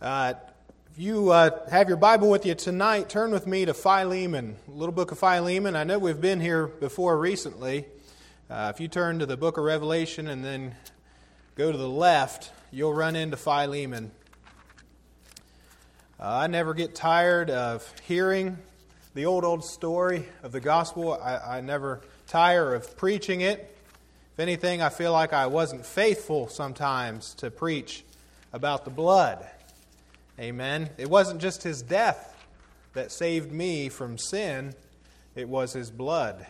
[0.00, 0.34] Uh,
[0.92, 4.92] if you uh, have your Bible with you tonight, turn with me to Philemon, little
[4.92, 5.74] book of Philemon.
[5.74, 7.84] I know we've been here before recently.
[8.48, 10.76] Uh, if you turn to the book of Revelation and then
[11.56, 14.12] go to the left, you'll run into Philemon.
[16.20, 18.56] Uh, I never get tired of hearing
[19.14, 21.14] the old, old story of the gospel.
[21.14, 23.76] I, I never tire of preaching it.
[24.34, 28.04] If anything, I feel like I wasn't faithful sometimes to preach
[28.52, 29.44] about the blood.
[30.40, 30.88] Amen.
[30.98, 32.36] It wasn't just his death
[32.92, 34.72] that saved me from sin,
[35.34, 36.46] it was his blood.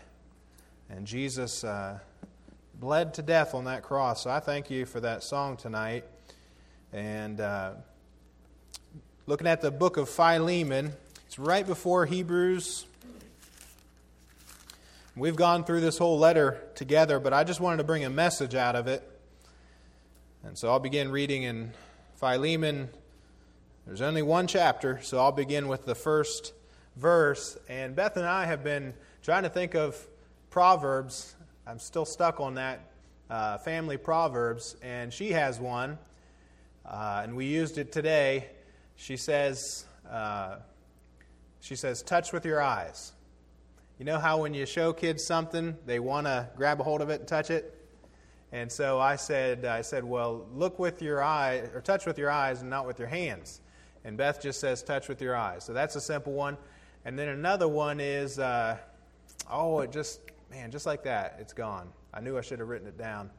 [0.91, 1.99] And Jesus uh,
[2.75, 4.25] bled to death on that cross.
[4.25, 6.05] So I thank you for that song tonight.
[6.93, 7.73] And uh,
[9.27, 10.93] looking at the book of Philemon,
[11.27, 12.85] it's right before Hebrews.
[15.17, 18.55] We've gone through this whole letter together, but I just wanted to bring a message
[18.55, 19.03] out of it.
[20.45, 21.73] And so I'll begin reading in
[22.17, 22.91] Philemon
[23.89, 26.53] there's only one chapter, so I'll begin with the first
[26.97, 27.57] verse.
[27.71, 29.97] And Beth and I have been trying to think of
[30.51, 31.35] Proverbs.
[31.67, 32.81] I'm still stuck on that
[33.31, 35.97] uh, family Proverbs, and she has one,
[36.85, 38.51] uh, and we used it today.
[38.97, 40.57] She says, uh,
[41.61, 43.13] she says, touch with your eyes.
[43.99, 47.09] You know how when you show kids something, they want to grab a hold of
[47.09, 47.75] it and touch it?
[48.53, 52.31] And so I said, I said, well, look with your eye, or touch with your
[52.31, 53.63] eyes and not with your hands.
[54.05, 55.65] And Beth just says, touch with your eyes.
[55.65, 56.57] So that's a simple one.
[57.05, 58.77] And then another one is, uh,
[59.51, 61.89] oh, it just, man, just like that, it's gone.
[62.13, 63.31] I knew I should have written it down.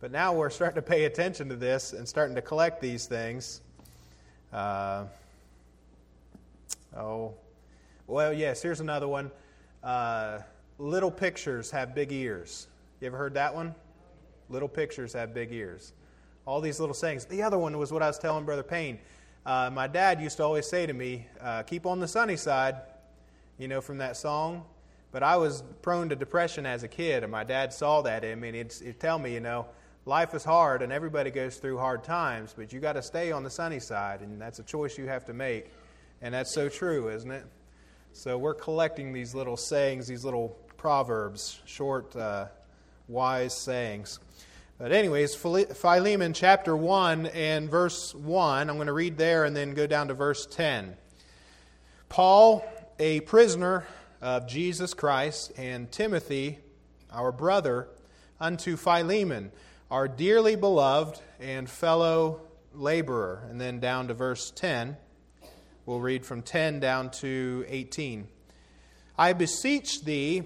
[0.00, 3.60] But now we're starting to pay attention to this and starting to collect these things.
[4.52, 5.04] Uh,
[6.96, 7.34] oh,
[8.06, 9.30] well, yes, here's another one.
[9.82, 10.40] Uh,
[10.78, 12.66] little pictures have big ears.
[13.00, 13.74] You ever heard that one?
[14.48, 15.92] Little pictures have big ears.
[16.44, 17.24] All these little sayings.
[17.24, 18.98] The other one was what I was telling Brother Payne.
[19.44, 22.76] Uh, my dad used to always say to me, uh, keep on the sunny side,
[23.58, 24.64] you know, from that song.
[25.10, 28.40] But I was prone to depression as a kid, and my dad saw that in
[28.40, 29.66] me, and he'd, he'd tell me, you know,
[30.06, 33.42] life is hard, and everybody goes through hard times, but you got to stay on
[33.42, 35.70] the sunny side, and that's a choice you have to make.
[36.22, 37.44] And that's so true, isn't it?
[38.12, 42.46] So we're collecting these little sayings, these little proverbs, short, uh,
[43.08, 44.20] wise sayings.
[44.82, 49.74] But, anyways, Philemon chapter 1 and verse 1, I'm going to read there and then
[49.74, 50.96] go down to verse 10.
[52.08, 52.64] Paul,
[52.98, 53.86] a prisoner
[54.20, 56.58] of Jesus Christ, and Timothy,
[57.12, 57.90] our brother,
[58.40, 59.52] unto Philemon,
[59.88, 62.40] our dearly beloved and fellow
[62.74, 63.46] laborer.
[63.48, 64.96] And then down to verse 10.
[65.86, 68.26] We'll read from 10 down to 18.
[69.16, 70.42] I beseech thee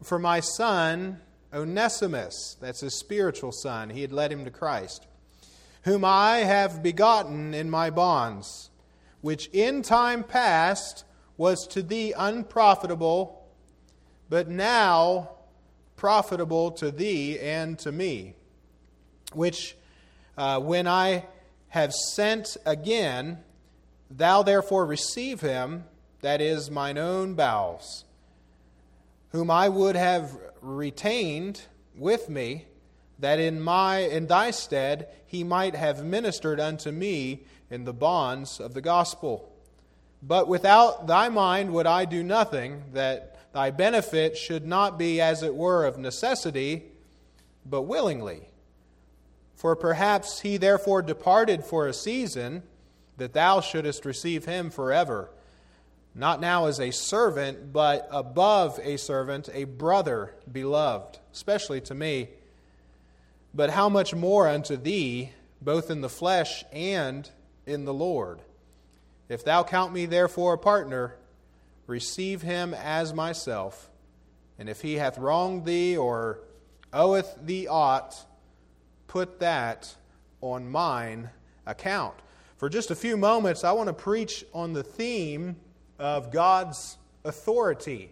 [0.00, 1.18] for my son
[1.52, 5.06] Onesimus, that's his spiritual son, he had led him to Christ,
[5.82, 8.70] whom I have begotten in my bonds,
[9.20, 11.04] which in time past
[11.36, 13.48] was to thee unprofitable,
[14.28, 15.30] but now
[15.96, 18.34] profitable to thee and to me,
[19.32, 19.76] which
[20.38, 21.26] uh, when I
[21.68, 23.38] have sent again,
[24.10, 25.84] thou therefore receive him,
[26.20, 28.04] that is mine own bowels
[29.30, 31.62] whom I would have retained
[31.96, 32.66] with me,
[33.18, 38.60] that in my in thy stead he might have ministered unto me in the bonds
[38.60, 39.52] of the gospel.
[40.22, 45.42] But without thy mind would I do nothing, that thy benefit should not be as
[45.42, 46.84] it were of necessity,
[47.64, 48.48] but willingly.
[49.54, 52.62] For perhaps he therefore departed for a season,
[53.18, 55.30] that thou shouldest receive him forever
[56.14, 62.28] not now as a servant, but above a servant, a brother beloved, especially to me.
[63.54, 67.28] But how much more unto thee, both in the flesh and
[67.66, 68.40] in the Lord?
[69.28, 71.16] If thou count me therefore a partner,
[71.86, 73.88] receive him as myself.
[74.58, 76.40] And if he hath wronged thee or
[76.92, 78.16] oweth thee aught,
[79.06, 79.94] put that
[80.40, 81.30] on mine
[81.66, 82.14] account.
[82.56, 85.56] For just a few moments, I want to preach on the theme
[86.00, 88.10] of God's authority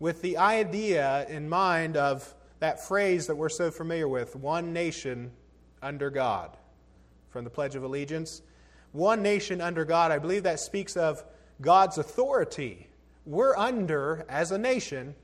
[0.00, 5.30] with the idea in mind of that phrase that we're so familiar with one nation
[5.80, 6.56] under God
[7.30, 8.42] from the Pledge of Allegiance.
[8.90, 11.24] One nation under God, I believe that speaks of
[11.60, 12.88] God's authority.
[13.24, 15.14] We're under, as a nation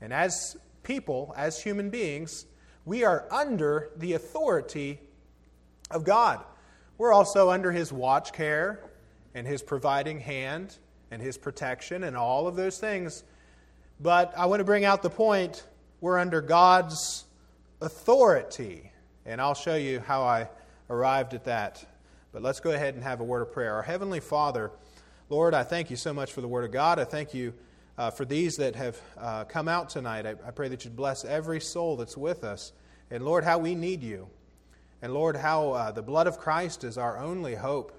[0.00, 2.46] and as people, as human beings,
[2.84, 5.00] we are under the authority
[5.92, 6.44] of God.
[6.98, 8.80] We're also under His watch care
[9.32, 10.76] and His providing hand
[11.10, 13.24] and his protection and all of those things.
[14.00, 15.64] But I want to bring out the point
[16.00, 17.24] we're under God's
[17.80, 18.92] authority.
[19.24, 20.48] And I'll show you how I
[20.90, 21.84] arrived at that.
[22.32, 23.74] But let's go ahead and have a word of prayer.
[23.74, 24.70] Our Heavenly Father,
[25.28, 26.98] Lord, I thank you so much for the Word of God.
[26.98, 27.54] I thank you
[27.98, 30.26] uh, for these that have uh, come out tonight.
[30.26, 32.72] I, I pray that you'd bless every soul that's with us.
[33.10, 34.28] And Lord, how we need you.
[35.00, 37.95] And Lord, how uh, the blood of Christ is our only hope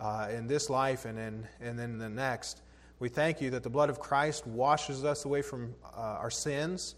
[0.00, 2.62] uh, in this life and in, and in the next.
[2.98, 6.94] We thank you that the blood of Christ washes us away from uh, our sins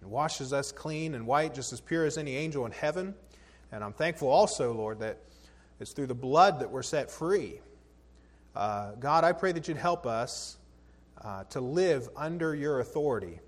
[0.00, 3.14] and washes us clean and white, just as pure as any angel in heaven.
[3.72, 5.18] And I'm thankful also, Lord, that
[5.80, 7.60] it's through the blood that we're set free.
[8.54, 10.58] Uh, God, I pray that you'd help us
[11.20, 13.40] uh, to live under your authority.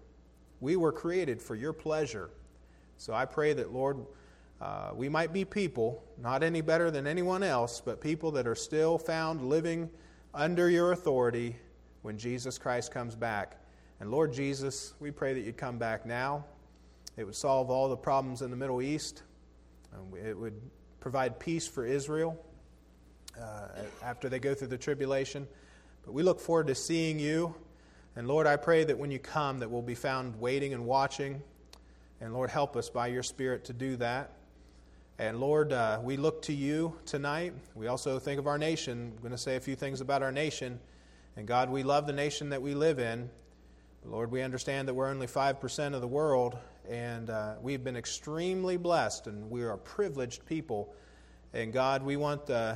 [0.61, 2.31] We were created for your pleasure.
[2.97, 3.99] So I pray that, Lord,
[4.61, 8.55] uh, we might be people, not any better than anyone else, but people that are
[8.55, 9.91] still found living
[10.33, 11.57] under your authority
[12.03, 13.61] when Jesus Christ comes back.
[14.01, 16.45] And Lord Jesus, we pray that you'd come back now.
[17.17, 19.23] It would solve all the problems in the Middle East.
[20.15, 20.61] It would
[21.01, 22.43] provide peace for Israel
[23.41, 23.69] uh,
[24.03, 25.47] after they go through the tribulation.
[26.05, 27.55] But we look forward to seeing you.
[28.15, 31.43] And Lord, I pray that when you come, that we'll be found waiting and watching.
[32.21, 34.33] And Lord, help us by your Spirit to do that.
[35.19, 37.55] And Lord, uh, we look to you tonight.
[37.75, 39.15] We also think of our nation.
[39.17, 40.79] I'm going to say a few things about our nation.
[41.37, 43.31] And God, we love the nation that we live in.
[44.03, 47.97] But Lord, we understand that we're only 5% of the world, and uh, we've been
[47.97, 50.95] extremely blessed, and we are privileged people.
[51.55, 52.75] And God, we want, uh,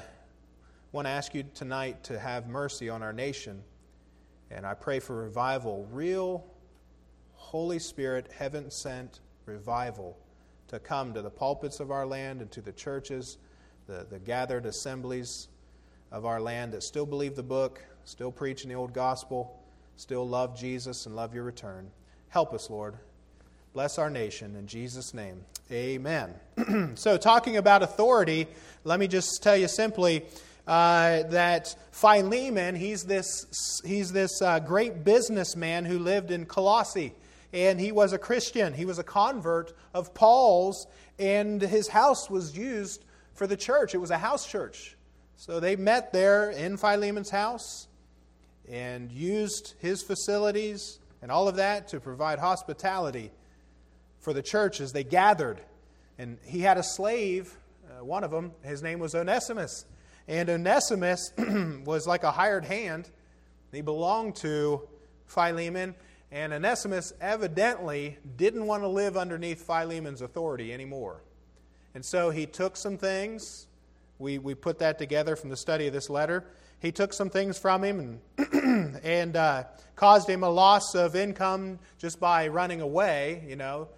[0.93, 3.63] want to ask you tonight to have mercy on our nation.
[4.51, 6.47] And I pray for revival, real
[7.35, 10.17] Holy Spirit, heaven sent revival
[10.71, 13.39] to come to the pulpits of our land and to the churches,
[13.89, 15.49] the, the gathered assemblies
[16.13, 19.61] of our land that still believe the book, still preach in the old gospel,
[19.97, 21.91] still love Jesus and love your return.
[22.29, 22.95] Help us, Lord.
[23.73, 25.45] Bless our nation in Jesus' name.
[25.73, 26.35] Amen.
[26.95, 28.47] so, talking about authority,
[28.85, 30.25] let me just tell you simply
[30.69, 37.13] uh, that Philemon, he's this, he's this uh, great businessman who lived in Colossae
[37.53, 38.75] and he was a Christian.
[38.75, 40.87] He was a convert of Paul's,
[41.19, 43.05] and his house was used
[43.35, 43.95] for the church.
[43.95, 44.97] It was a house church.
[45.37, 47.89] So they met there in Philemon's house
[48.69, 53.31] and used his facilities and all of that to provide hospitality
[54.19, 55.61] for the church as they gathered.
[56.19, 57.57] And he had a slave,
[57.91, 59.87] uh, one of them, his name was Onesimus.
[60.29, 61.33] And Onesimus
[61.85, 63.11] was like a hired hand.
[63.73, 64.87] He belonged to
[65.27, 65.95] Philemon
[66.33, 71.23] and Onesimus evidently didn't want to live underneath Philemon's authority anymore.
[71.95, 73.67] And so he took some things.
[74.19, 76.45] We, we put that together from the study of this letter.
[76.79, 79.65] He took some things from him and, and uh,
[79.97, 83.89] caused him a loss of income just by running away, you know.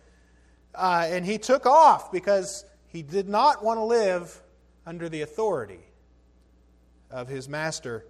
[0.75, 4.41] Uh, and he took off because he did not want to live
[4.87, 5.81] under the authority
[7.11, 8.07] of his master.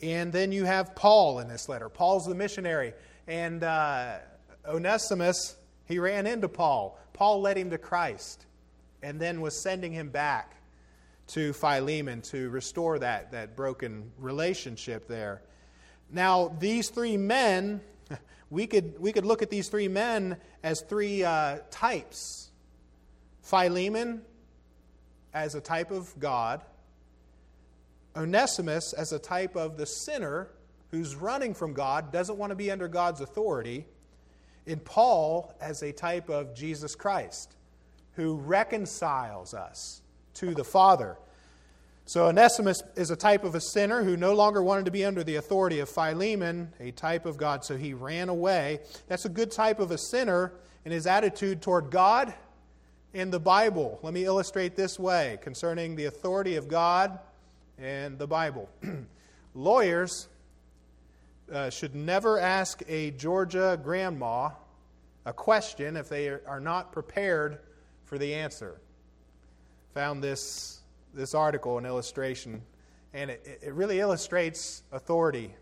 [0.00, 1.88] And then you have Paul in this letter.
[1.88, 2.94] Paul's the missionary.
[3.28, 4.16] And uh,
[4.66, 6.98] Onesimus, he ran into Paul.
[7.12, 8.46] Paul led him to Christ
[9.02, 10.56] and then was sending him back
[11.28, 15.42] to Philemon to restore that, that broken relationship there.
[16.10, 17.82] Now, these three men,
[18.50, 22.50] we could, we could look at these three men as three uh, types
[23.42, 24.22] Philemon
[25.34, 26.62] as a type of God,
[28.16, 30.48] Onesimus as a type of the sinner
[30.90, 33.86] who's running from God, doesn't want to be under God's authority,
[34.66, 37.56] in Paul as a type of Jesus Christ,
[38.14, 40.02] who reconciles us
[40.34, 41.16] to the Father.
[42.04, 45.22] So Onesimus is a type of a sinner who no longer wanted to be under
[45.22, 48.80] the authority of Philemon, a type of God, so he ran away.
[49.08, 50.52] That's a good type of a sinner
[50.84, 52.32] in his attitude toward God
[53.12, 53.98] and the Bible.
[54.02, 57.18] Let me illustrate this way concerning the authority of God
[57.78, 58.68] and the Bible.
[59.54, 60.28] Lawyers
[61.52, 64.50] uh, should never ask a Georgia grandma
[65.24, 67.58] a question if they are not prepared
[68.04, 68.80] for the answer.
[69.94, 70.80] Found this,
[71.14, 72.62] this article, an illustration,
[73.12, 75.54] and it, it really illustrates authority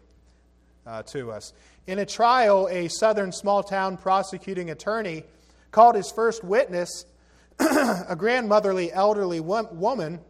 [0.87, 1.52] uh, to us.
[1.87, 5.25] In a trial, a southern small town prosecuting attorney
[5.71, 7.05] called his first witness,
[7.59, 10.21] a grandmotherly elderly woman,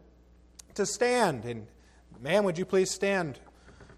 [0.75, 1.45] to stand.
[1.45, 1.67] And,
[2.21, 3.39] ma'am, would you please stand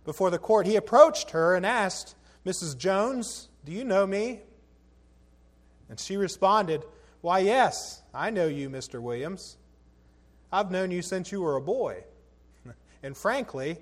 [0.08, 2.14] before the court, he approached her and asked,
[2.46, 2.78] Mrs.
[2.78, 4.40] Jones, do you know me?
[5.90, 6.82] And she responded,
[7.20, 9.02] Why, yes, I know you, Mr.
[9.02, 9.58] Williams.
[10.50, 12.04] I've known you since you were a boy.
[13.02, 13.76] And frankly,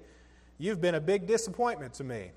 [0.59, 2.33] you've been a big disappointment to me.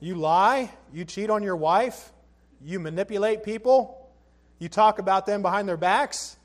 [0.00, 2.12] You lie, you cheat on your wife,
[2.60, 4.10] you manipulate people,
[4.58, 6.36] you talk about them behind their backs,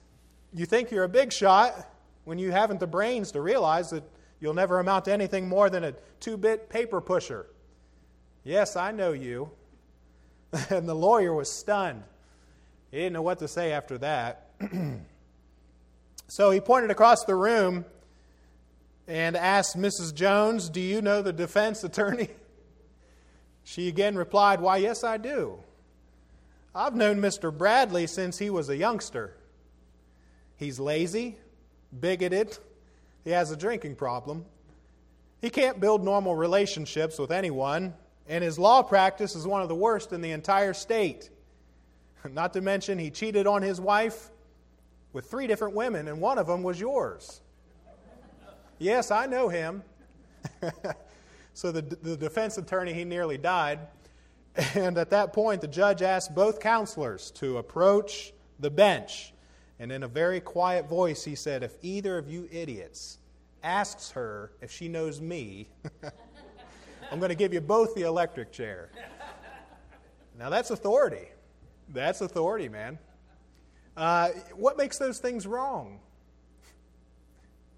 [0.54, 1.74] you think you're a big shot,
[2.24, 4.04] when you haven't the brains to realize that
[4.40, 7.48] you'll never amount to anything more than a two bit paper pusher.
[8.44, 9.52] Yes, I know you.
[10.70, 12.04] and the lawyer was stunned.
[12.92, 14.50] He didn't know what to say after that.
[16.28, 17.86] so he pointed across the room
[19.08, 20.14] and asked Mrs.
[20.14, 22.30] Jones, Do you know the defense attorney?
[23.62, 25.60] She again replied, Why, yes, I do.
[26.74, 27.56] I've known Mr.
[27.56, 29.38] Bradley since he was a youngster.
[30.58, 31.38] He's lazy,
[32.00, 32.58] bigoted,
[33.30, 34.44] he has a drinking problem.
[35.40, 37.94] He can't build normal relationships with anyone,
[38.28, 41.30] and his law practice is one of the worst in the entire state.
[42.28, 44.32] Not to mention, he cheated on his wife
[45.14, 47.42] with three different women, and one of them was yours.
[48.80, 49.84] Yes, I know him.
[51.54, 53.78] so the, the defense attorney, he nearly died.
[54.74, 59.34] And at that point, the judge asked both counselors to approach the bench.
[59.78, 63.19] And in a very quiet voice, he said, If either of you idiots
[63.64, 65.70] asks her if she knows me,
[67.12, 68.90] I'm going to give you both the electric chair.
[70.38, 71.28] Now, that's authority.
[71.90, 73.00] That's authority, man.
[73.98, 76.00] Uh, what makes those things wrong?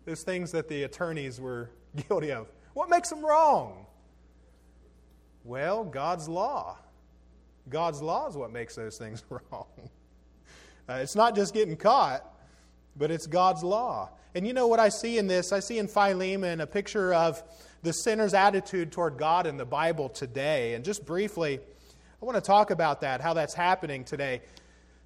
[0.05, 1.69] Those things that the attorneys were
[2.07, 2.47] guilty of.
[2.73, 3.85] What makes them wrong?
[5.43, 6.77] Well, God's law.
[7.69, 9.65] God's law is what makes those things wrong.
[10.89, 12.23] Uh, it's not just getting caught,
[12.95, 14.09] but it's God's law.
[14.33, 15.51] And you know what I see in this?
[15.51, 17.43] I see in Philemon a picture of
[17.83, 20.73] the sinner's attitude toward God in the Bible today.
[20.73, 21.59] And just briefly,
[22.21, 24.41] I want to talk about that, how that's happening today.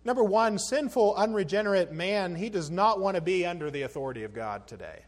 [0.03, 4.33] Number one, sinful, unregenerate man, he does not want to be under the authority of
[4.33, 4.99] God today.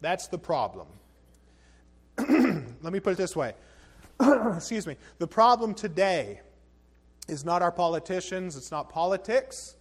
[0.00, 0.86] That's the problem.
[2.18, 3.52] Let me put it this way.
[4.20, 4.96] Excuse me.
[5.18, 6.40] The problem today
[7.28, 9.76] is not our politicians, it's not politics,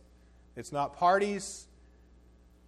[0.57, 1.67] it's not parties,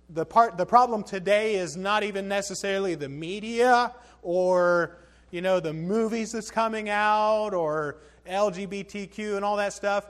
[0.10, 4.98] the, part, the problem today is not even necessarily the media or
[5.32, 7.98] you know the movies that's coming out or
[8.28, 10.08] lgbtq and all that stuff.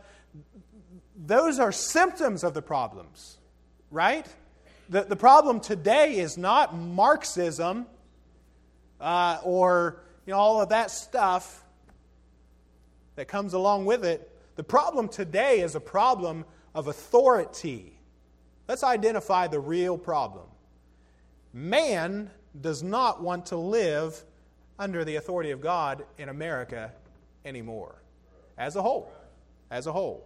[1.15, 3.39] Those are symptoms of the problems
[3.91, 4.27] right?
[4.89, 7.85] The, the problem today is not marxism
[8.99, 11.63] uh, or you know all of that stuff
[13.15, 14.31] that comes along with it.
[14.55, 17.98] The problem today is a problem of authority
[18.69, 20.45] Let's identify the real problem.
[21.53, 22.29] Man
[22.61, 24.23] does not want to live
[24.77, 26.91] under the authority of God in America
[27.43, 27.95] anymore,
[28.59, 29.11] as a whole.
[29.71, 30.23] As a whole.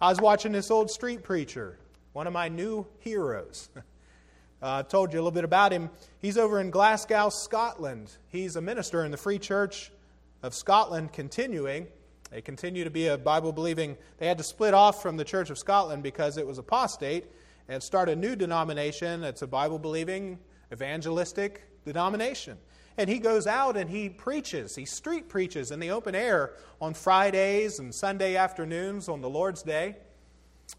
[0.00, 1.78] I was watching this old street preacher,
[2.12, 3.68] one of my new heroes.
[4.62, 5.88] I uh, told you a little bit about him.
[6.18, 8.10] He's over in Glasgow, Scotland.
[8.26, 9.92] He's a minister in the Free Church
[10.42, 11.86] of Scotland, continuing.
[12.32, 13.96] They continue to be a Bible believing.
[14.18, 17.26] They had to split off from the Church of Scotland because it was apostate
[17.68, 20.38] and start a new denomination that's a Bible believing,
[20.72, 22.58] evangelistic denomination.
[22.98, 24.74] And he goes out and he preaches.
[24.74, 29.62] He street preaches in the open air on Fridays and Sunday afternoons on the Lord's
[29.62, 29.96] Day.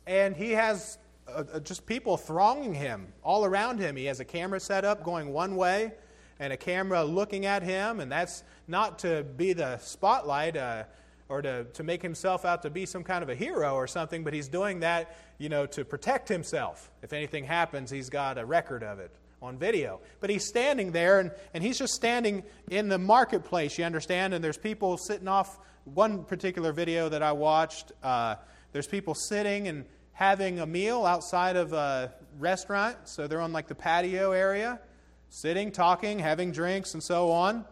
[0.08, 3.96] And he has uh, uh, just people thronging him all around him.
[3.96, 5.94] He has a camera set up going one way
[6.40, 8.00] and a camera looking at him.
[8.00, 10.58] And that's not to be the spotlight.
[10.58, 10.84] Uh,
[11.30, 14.24] or to, to make himself out to be some kind of a hero or something,
[14.24, 16.90] but he's doing that, you know, to protect himself.
[17.02, 20.00] If anything happens, he's got a record of it on video.
[20.20, 24.34] But he's standing there, and, and he's just standing in the marketplace, you understand?
[24.34, 25.60] And there's people sitting off.
[25.94, 28.36] One particular video that I watched, uh,
[28.74, 32.98] there's people sitting and having a meal outside of a restaurant.
[33.06, 34.82] So they're on like the patio area,
[35.30, 37.64] sitting, talking, having drinks, and so on.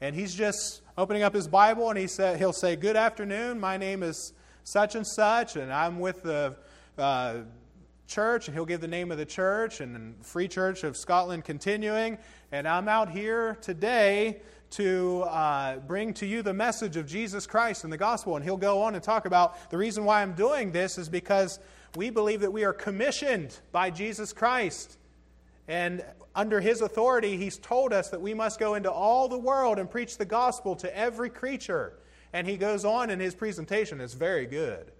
[0.00, 3.76] And he's just opening up his Bible and he said, he'll say, Good afternoon, my
[3.76, 4.32] name is
[4.62, 6.56] such and such, and I'm with the
[6.96, 7.38] uh,
[8.06, 12.18] church, and he'll give the name of the church and Free Church of Scotland continuing.
[12.52, 17.84] And I'm out here today to uh, bring to you the message of Jesus Christ
[17.84, 18.36] and the gospel.
[18.36, 21.58] And he'll go on and talk about the reason why I'm doing this is because
[21.96, 24.98] we believe that we are commissioned by Jesus Christ.
[25.66, 26.04] And
[26.34, 29.90] under his authority, he's told us that we must go into all the world and
[29.90, 31.94] preach the gospel to every creature.
[32.32, 34.90] And he goes on in his presentation, it's very good.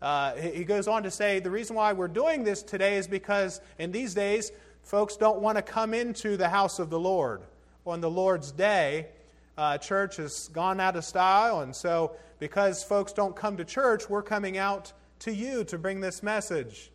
[0.00, 3.60] Uh, he goes on to say the reason why we're doing this today is because
[3.78, 4.52] in these days,
[4.82, 7.42] folks don't want to come into the house of the Lord
[7.84, 9.06] on the Lord's day.
[9.56, 14.08] Uh, church has gone out of style, and so because folks don't come to church,
[14.08, 16.92] we're coming out to you to bring this message.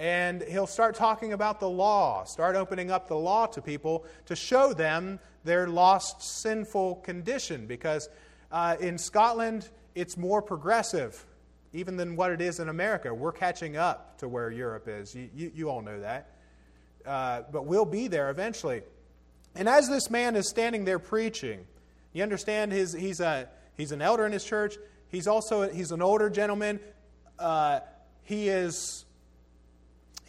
[0.00, 4.34] And he'll start talking about the law, start opening up the law to people to
[4.34, 7.66] show them their lost sinful condition.
[7.66, 8.08] Because
[8.50, 11.26] uh, in Scotland, it's more progressive
[11.74, 13.12] even than what it is in America.
[13.12, 15.14] We're catching up to where Europe is.
[15.14, 16.30] You, you, you all know that.
[17.06, 18.82] uh, but we'll be there eventually.
[19.54, 21.66] And as this man is standing there preaching,
[22.12, 24.76] you understand his, he's, a, he's an elder in his church.
[25.08, 26.78] He's also he's an older gentleman.
[27.38, 27.80] Uh,
[28.22, 29.04] he is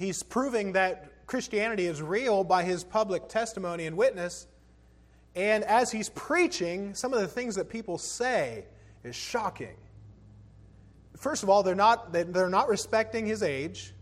[0.01, 4.47] he's proving that Christianity is real by his public testimony and witness.
[5.35, 8.65] And as he's preaching, some of the things that people say
[9.03, 9.77] is shocking.
[11.17, 13.93] First of all, they're not, they're not respecting his age.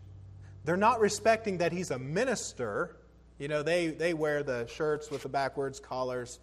[0.64, 2.96] They're not respecting that he's a minister.
[3.38, 6.40] You know, they, they wear the shirts with the backwards collars.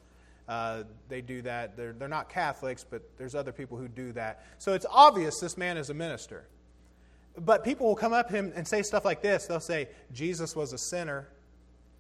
[0.49, 1.77] Uh, they do that.
[1.77, 4.45] They're, they're not Catholics, but there's other people who do that.
[4.59, 6.47] So it's obvious this man is a minister.
[7.39, 9.47] But people will come up to him and say stuff like this.
[9.47, 11.29] They'll say, Jesus was a sinner,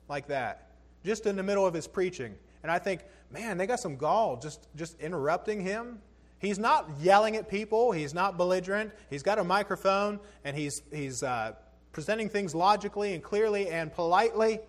[0.08, 0.70] like that,
[1.04, 2.34] just in the middle of his preaching.
[2.62, 6.00] And I think, man, they got some gall just, just interrupting him.
[6.38, 8.92] He's not yelling at people, he's not belligerent.
[9.08, 11.52] He's got a microphone, and he's, he's uh,
[11.92, 14.60] presenting things logically and clearly and politely.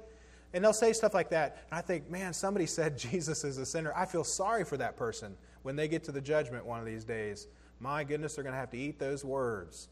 [0.54, 1.66] And they'll say stuff like that.
[1.70, 3.94] And I think, man, somebody said Jesus is a sinner.
[3.96, 7.04] I feel sorry for that person when they get to the judgment one of these
[7.04, 7.48] days.
[7.80, 9.90] My goodness, they're going to have to eat those words.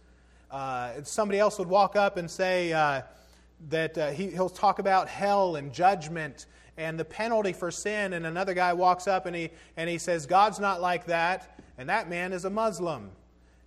[0.52, 3.02] Uh, somebody else would walk up and say uh,
[3.70, 6.46] that uh, he, he'll talk about hell and judgment
[6.78, 8.14] and the penalty for sin.
[8.14, 11.60] And another guy walks up and he, and he says, God's not like that.
[11.78, 13.12] And that man is a Muslim.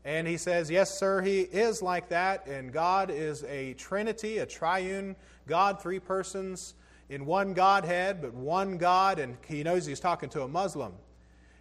[0.04, 2.46] And he says, Yes, sir, he is like that.
[2.46, 5.16] And God is a trinity, a triune
[5.46, 6.74] God, three persons
[7.08, 9.18] in one Godhead, but one God.
[9.18, 10.92] And he knows he's talking to a Muslim.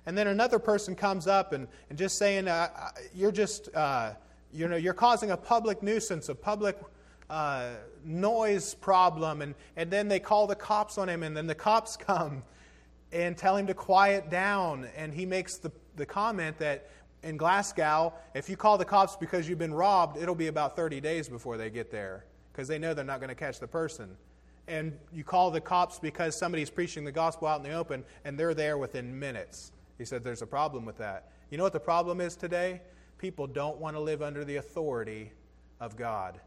[0.05, 4.13] And then another person comes up and, and just saying, uh, uh You're just, uh,
[4.53, 6.77] you know, you're causing a public nuisance, a public
[7.29, 7.71] uh,
[8.05, 9.41] noise problem.
[9.41, 12.43] And, and then they call the cops on him, and then the cops come
[13.11, 14.87] and tell him to quiet down.
[14.95, 16.89] And he makes the, the comment that
[17.23, 21.01] in Glasgow, if you call the cops because you've been robbed, it'll be about 30
[21.01, 24.15] days before they get there because they know they're not going to catch the person.
[24.67, 28.37] And you call the cops because somebody's preaching the gospel out in the open, and
[28.37, 29.71] they're there within minutes.
[29.97, 31.31] He said there's a problem with that.
[31.49, 32.81] You know what the problem is today?
[33.17, 35.31] People don't want to live under the authority
[35.79, 36.39] of God.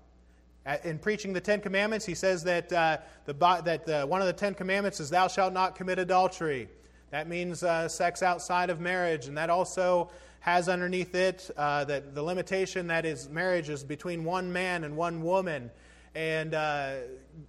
[0.85, 4.33] In preaching the Ten Commandments, he says that, uh, the, that uh, one of the
[4.33, 6.69] Ten Commandments is, Thou shalt not commit adultery.
[7.11, 12.15] That means uh, sex outside of marriage, and that also has underneath it uh, that
[12.15, 15.71] the limitation that is marriage is between one man and one woman.
[16.15, 16.95] And uh,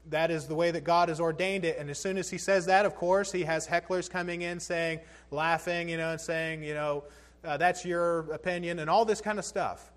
[0.10, 1.77] that is the way that God has ordained it.
[1.79, 4.99] And as soon as he says that, of course, he has hecklers coming in saying,
[5.31, 7.03] laughing, you know, and saying, you know,
[7.43, 9.91] uh, that's your opinion, and all this kind of stuff.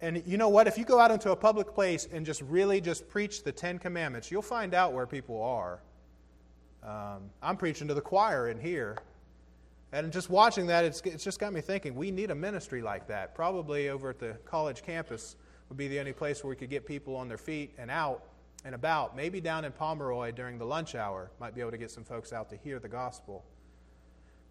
[0.00, 0.66] And you know what?
[0.66, 3.78] If you go out into a public place and just really just preach the Ten
[3.78, 5.80] Commandments, you'll find out where people are.
[6.82, 8.98] Um, I'm preaching to the choir in here.
[9.92, 13.06] And just watching that, it's, it's just got me thinking we need a ministry like
[13.08, 13.34] that.
[13.34, 15.36] Probably over at the college campus
[15.68, 18.24] would be the only place where we could get people on their feet and out
[18.64, 19.14] and about.
[19.14, 22.32] Maybe down in Pomeroy during the lunch hour, might be able to get some folks
[22.32, 23.44] out to hear the gospel.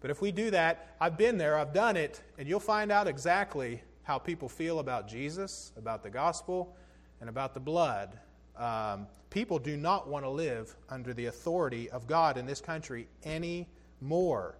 [0.02, 3.06] But if we do that, I've been there, I've done it, and you'll find out
[3.06, 6.76] exactly how people feel about Jesus, about the gospel,
[7.20, 8.18] and about the blood.
[8.56, 13.06] Um, people do not want to live under the authority of God in this country
[13.24, 14.56] anymore.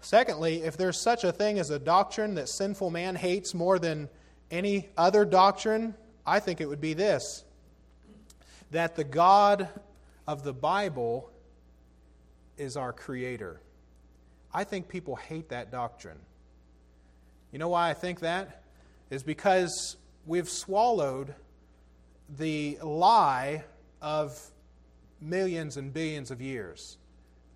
[0.00, 4.08] Secondly, if there's such a thing as a doctrine that sinful man hates more than
[4.50, 5.94] any other doctrine,
[6.26, 7.44] I think it would be this
[8.70, 9.68] that the God
[10.26, 11.30] of the Bible
[12.60, 13.60] is our creator.
[14.52, 16.18] I think people hate that doctrine.
[17.52, 18.62] You know why I think that?
[19.10, 19.96] Is because
[20.26, 21.34] we've swallowed
[22.38, 23.64] the lie
[24.00, 24.38] of
[25.20, 26.98] millions and billions of years.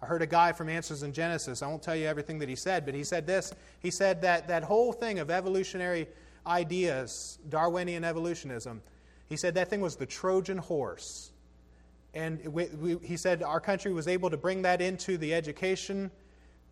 [0.03, 1.63] I heard a guy from Answers in Genesis.
[1.63, 3.53] I won't tell you everything that he said, but he said this.
[3.81, 6.09] He said that that whole thing of evolutionary
[6.47, 8.83] ideas, Darwinian evolutionism,
[9.29, 11.31] he said that thing was the Trojan horse.
[12.15, 16.11] And we, we, he said our country was able to bring that into the education,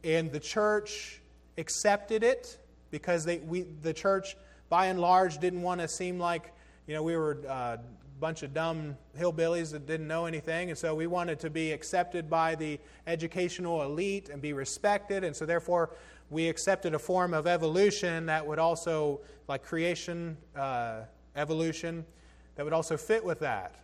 [0.04, 1.20] and the church
[1.58, 2.58] accepted it
[2.90, 4.36] because they, we, the church,
[4.68, 6.52] by and large, didn't want to seem like
[6.86, 7.76] you know we were a uh,
[8.20, 12.30] bunch of dumb hillbillies that didn't know anything, and so we wanted to be accepted
[12.30, 12.78] by the
[13.08, 15.90] educational elite and be respected, and so therefore
[16.30, 21.00] we accepted a form of evolution that would also, like creation, uh,
[21.34, 22.06] evolution,
[22.54, 23.74] that would also fit with that.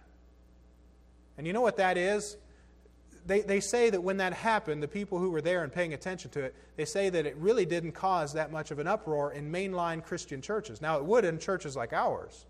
[1.39, 2.37] And you know what that is?
[3.29, 6.31] they, they say that when that happened, the people who were there and paying attention
[6.31, 9.53] to it, they say that it really didn't cause that much of an uproar in
[9.53, 10.81] mainline Christian churches.
[10.81, 12.47] Now, it would in churches like ours.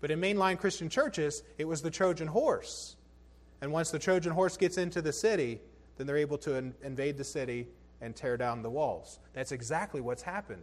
[0.00, 2.94] But in mainline Christian churches, it was the Trojan horse.
[3.60, 5.60] And once the Trojan horse gets into the city,
[5.96, 7.66] then they're able to in, invade the city
[8.00, 9.18] and tear down the walls.
[9.32, 10.62] That's exactly what's happened.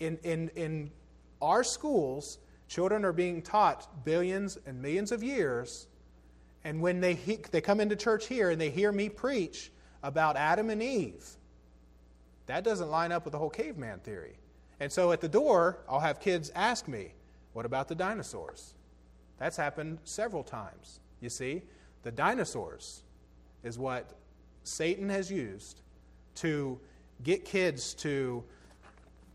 [0.00, 0.90] In, in, in
[1.40, 5.86] our schools, children are being taught billions and millions of years
[6.64, 9.72] And when they, he, they come into church here and they hear me preach
[10.02, 11.24] about Adam and Eve,
[12.46, 14.36] that doesn't line up with the whole caveman theory.
[14.80, 17.14] And so at the door, I'll have kids ask me,
[17.52, 18.74] What about the dinosaurs?
[19.38, 21.00] That's happened several times.
[21.20, 21.62] You see,
[22.02, 23.02] the dinosaurs
[23.62, 24.10] is what
[24.64, 25.80] Satan has used
[26.36, 26.78] to
[27.22, 28.42] get kids to,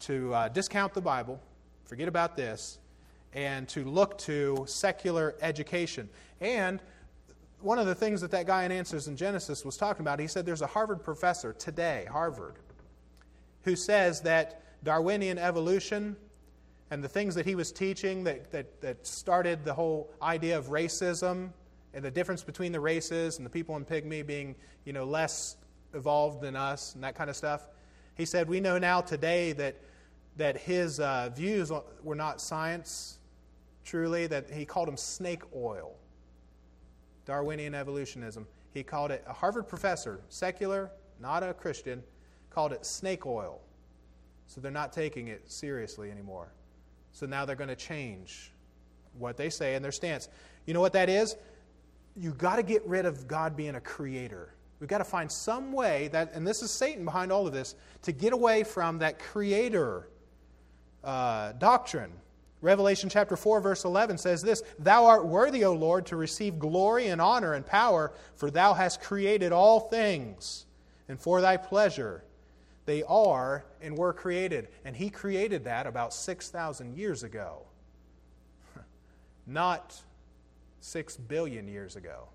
[0.01, 1.41] to uh, discount the Bible,
[1.85, 2.79] forget about this,
[3.33, 6.09] and to look to secular education.
[6.41, 6.81] And
[7.61, 10.27] one of the things that that guy in Answers in Genesis was talking about, he
[10.27, 12.55] said there's a Harvard professor today, Harvard,
[13.63, 16.15] who says that Darwinian evolution
[16.91, 20.67] and the things that he was teaching that, that, that started the whole idea of
[20.67, 21.49] racism
[21.93, 25.57] and the difference between the races and the people in Pygmy being you know, less
[25.93, 27.67] evolved than us and that kind of stuff.
[28.15, 29.75] He said, We know now today that,
[30.37, 31.71] that his uh, views
[32.03, 33.17] were not science,
[33.83, 35.95] truly, that he called them snake oil.
[37.27, 38.47] Darwinian evolutionism.
[38.73, 42.01] He called it, a Harvard professor, secular, not a Christian,
[42.49, 43.59] called it snake oil.
[44.47, 46.53] So they're not taking it seriously anymore.
[47.11, 48.53] So now they're going to change
[49.17, 50.29] what they say and their stance.
[50.65, 51.35] You know what that is?
[52.15, 54.53] You've got to get rid of God being a creator.
[54.79, 57.75] We've got to find some way that, and this is Satan behind all of this,
[58.03, 60.07] to get away from that creator
[61.03, 62.11] uh, doctrine.
[62.61, 67.07] Revelation chapter 4, verse 11 says this Thou art worthy, O Lord, to receive glory
[67.07, 70.65] and honor and power, for thou hast created all things,
[71.07, 72.23] and for thy pleasure
[72.85, 74.69] they are and were created.
[74.85, 77.63] And he created that about 6,000 years ago,
[79.45, 80.01] not
[80.79, 82.29] 6 billion years ago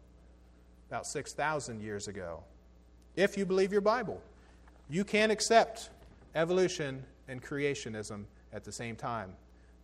[0.93, 2.45] about 6,000 years ago.
[3.17, 4.21] If you believe your Bible,
[4.91, 5.89] you can accept
[6.35, 9.33] evolution and creationism at the same time.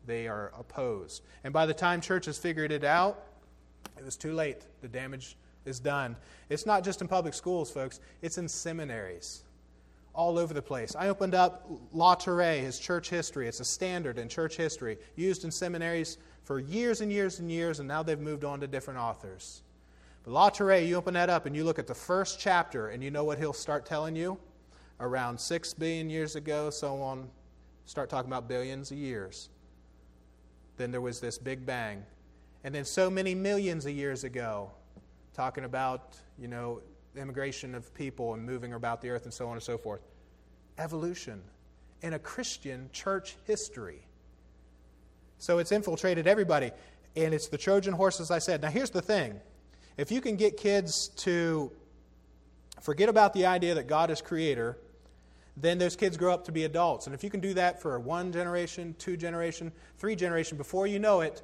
[0.06, 1.22] They are opposed.
[1.44, 3.24] And by the time church has figured it out,
[3.98, 4.62] it was too late.
[4.80, 6.16] The damage is done.
[6.48, 9.42] It's not just in public schools, folks, it's in seminaries
[10.18, 10.96] all over the place.
[10.96, 13.46] I opened up Latourette, his church history.
[13.46, 17.78] It's a standard in church history, used in seminaries for years and years and years,
[17.78, 19.62] and now they've moved on to different authors.
[20.24, 23.12] But Latourette, you open that up and you look at the first chapter, and you
[23.12, 24.36] know what he'll start telling you?
[24.98, 27.28] Around six billion years ago, so on,
[27.84, 29.50] start talking about billions of years.
[30.78, 32.04] Then there was this big bang.
[32.64, 34.70] And then so many millions of years ago,
[35.34, 36.80] talking about, you know,
[37.16, 40.00] immigration of people and moving about the earth and so on and so forth.
[40.78, 41.42] Evolution
[42.02, 44.00] in a Christian church history.
[45.38, 46.70] So it's infiltrated everybody.
[47.16, 48.62] And it's the Trojan horse, as I said.
[48.62, 49.40] Now, here's the thing
[49.96, 51.72] if you can get kids to
[52.80, 54.78] forget about the idea that God is creator,
[55.60, 57.06] then those kids grow up to be adults.
[57.06, 60.98] And if you can do that for one generation, two generation, three generation, before you
[60.98, 61.42] know it,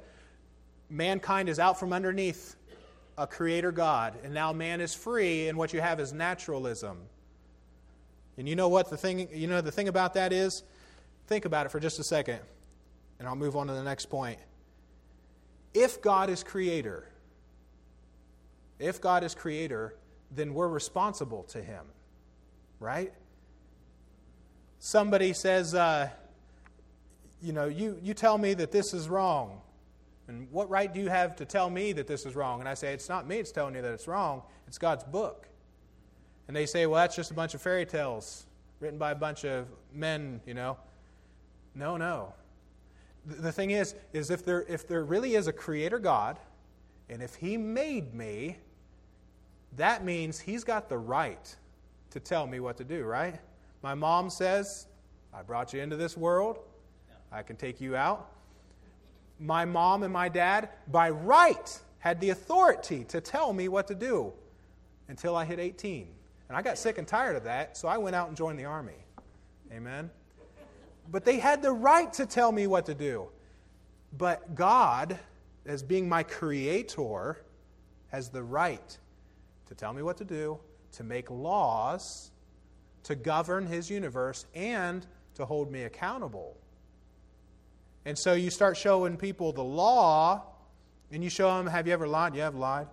[0.89, 2.55] mankind is out from underneath
[3.17, 6.97] a creator God, and now man is free, and what you have is naturalism.
[8.37, 10.63] And you know what the thing you know the thing about that is?
[11.27, 12.39] Think about it for just a second,
[13.19, 14.39] and I'll move on to the next point.
[15.73, 17.09] If God is creator,
[18.79, 19.95] if God is creator,
[20.31, 21.85] then we're responsible to him,
[22.79, 23.13] right?
[24.85, 26.09] Somebody says, uh,
[27.41, 29.61] you know, you, you tell me that this is wrong.
[30.27, 32.59] And what right do you have to tell me that this is wrong?
[32.59, 35.47] And I say, it's not me it's telling you that it's wrong, it's God's book.
[36.47, 38.45] And they say, well, that's just a bunch of fairy tales
[38.79, 40.77] written by a bunch of men, you know.
[41.73, 42.35] No, no.
[43.25, 46.37] The thing is, is if there, if there really is a creator God,
[47.09, 48.57] and if he made me,
[49.77, 51.55] that means he's got the right
[52.11, 53.39] to tell me what to do, right?
[53.85, 54.87] My mom says,
[55.31, 56.57] I brought you into this world,
[57.31, 58.31] I can take you out.
[59.39, 63.93] My mom and my dad, by right, had the authority to tell me what to
[63.93, 64.33] do
[65.07, 66.07] until I hit 18.
[66.49, 68.65] And I got sick and tired of that, so I went out and joined the
[68.65, 69.05] army.
[69.71, 70.09] Amen?
[71.11, 73.27] But they had the right to tell me what to do.
[74.17, 75.19] But God,
[75.67, 77.37] as being my creator,
[78.07, 78.97] has the right
[79.67, 80.57] to tell me what to do,
[80.93, 82.31] to make laws,
[83.05, 86.55] to govern his universe, and to hold me accountable.
[88.05, 90.43] And so you start showing people the law,
[91.11, 92.35] and you show them, have you ever lied?
[92.35, 92.87] Yeah, I've lied.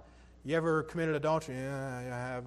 [0.45, 1.57] You ever committed adultery?
[1.57, 2.45] Yeah, I have.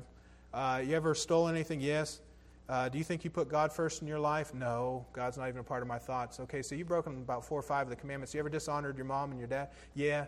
[0.53, 1.81] Uh, you ever stole anything?
[1.81, 2.21] Yes.
[2.67, 4.53] Uh, do you think you put God first in your life?
[4.53, 5.05] No.
[5.13, 6.39] God's not even a part of my thoughts.
[6.39, 8.33] Okay, so you've broken about four or five of the commandments.
[8.33, 9.69] You ever dishonored your mom and your dad?
[9.93, 10.25] Yeah.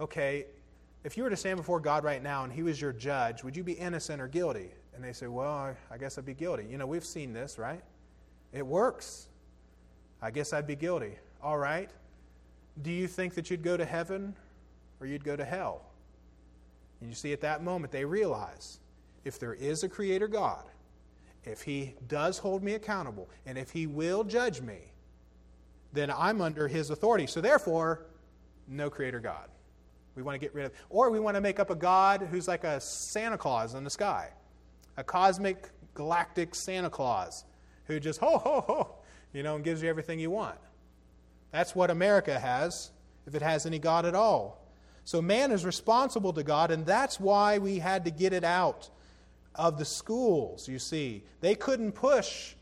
[0.00, 0.46] Okay,
[1.02, 3.56] if you were to stand before God right now and He was your judge, would
[3.56, 4.70] you be innocent or guilty?
[5.00, 6.66] And they say, Well, I guess I'd be guilty.
[6.70, 7.80] You know, we've seen this, right?
[8.52, 9.28] It works.
[10.20, 11.14] I guess I'd be guilty.
[11.42, 11.88] All right.
[12.82, 14.36] Do you think that you'd go to heaven
[15.00, 15.86] or you'd go to hell?
[17.00, 18.78] And you see, at that moment, they realize
[19.24, 20.64] if there is a creator God,
[21.44, 24.92] if he does hold me accountable, and if he will judge me,
[25.94, 27.26] then I'm under his authority.
[27.26, 28.04] So therefore,
[28.68, 29.48] no creator God.
[30.14, 32.46] We want to get rid of, or we want to make up a God who's
[32.46, 34.28] like a Santa Claus in the sky,
[34.96, 37.44] a cosmic galactic Santa Claus
[37.84, 38.94] who just ho ho ho,
[39.32, 40.58] you know, and gives you everything you want.
[41.50, 42.90] That's what America has,
[43.26, 44.64] if it has any God at all.
[45.04, 48.90] So man is responsible to God, and that's why we had to get it out
[49.54, 51.24] of the schools, you see.
[51.40, 52.54] They couldn't push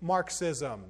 [0.00, 0.84] Marxism.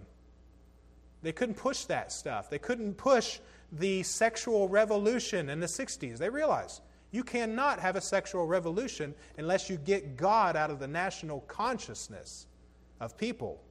[1.23, 2.51] They couldn't push that stuff.
[2.51, 3.39] They couldn't push
[3.71, 6.19] the sexual revolution in the 60s.
[6.19, 6.83] They realized
[7.13, 12.47] you cannot have a sexual revolution unless you get God out of the national consciousness
[13.01, 13.63] of people.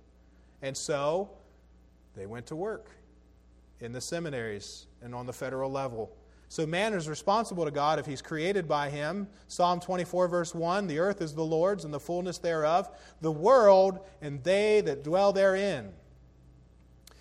[0.62, 1.32] And so
[2.16, 2.92] they went to work
[3.80, 6.16] in the seminaries and on the federal level.
[6.50, 9.28] So man is responsible to God if he's created by him.
[9.48, 12.90] Psalm 24, verse 1 The earth is the Lord's and the fullness thereof,
[13.22, 15.94] the world and they that dwell therein.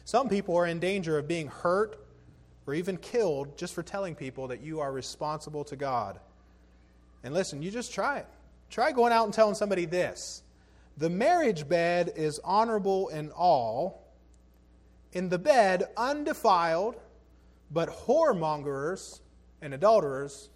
[0.04, 2.04] Some people are in danger of being hurt
[2.66, 6.20] or even killed just for telling people that you are responsible to God.
[7.22, 8.26] And listen, you just try it.
[8.70, 10.42] Try going out and telling somebody this
[10.96, 14.06] The marriage bed is honorable in all,
[15.12, 16.96] in the bed undefiled
[17.70, 19.20] but whoremongers
[19.62, 20.50] and adulterers,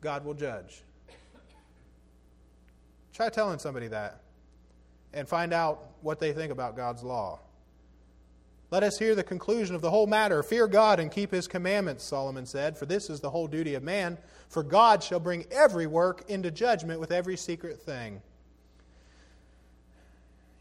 [0.00, 0.82] God will judge.
[3.12, 4.20] Try telling somebody that
[5.12, 7.38] and find out what they think about God's law.
[8.74, 10.42] Let us hear the conclusion of the whole matter.
[10.42, 13.84] Fear God and keep his commandments, Solomon said, for this is the whole duty of
[13.84, 14.18] man.
[14.48, 18.20] For God shall bring every work into judgment with every secret thing.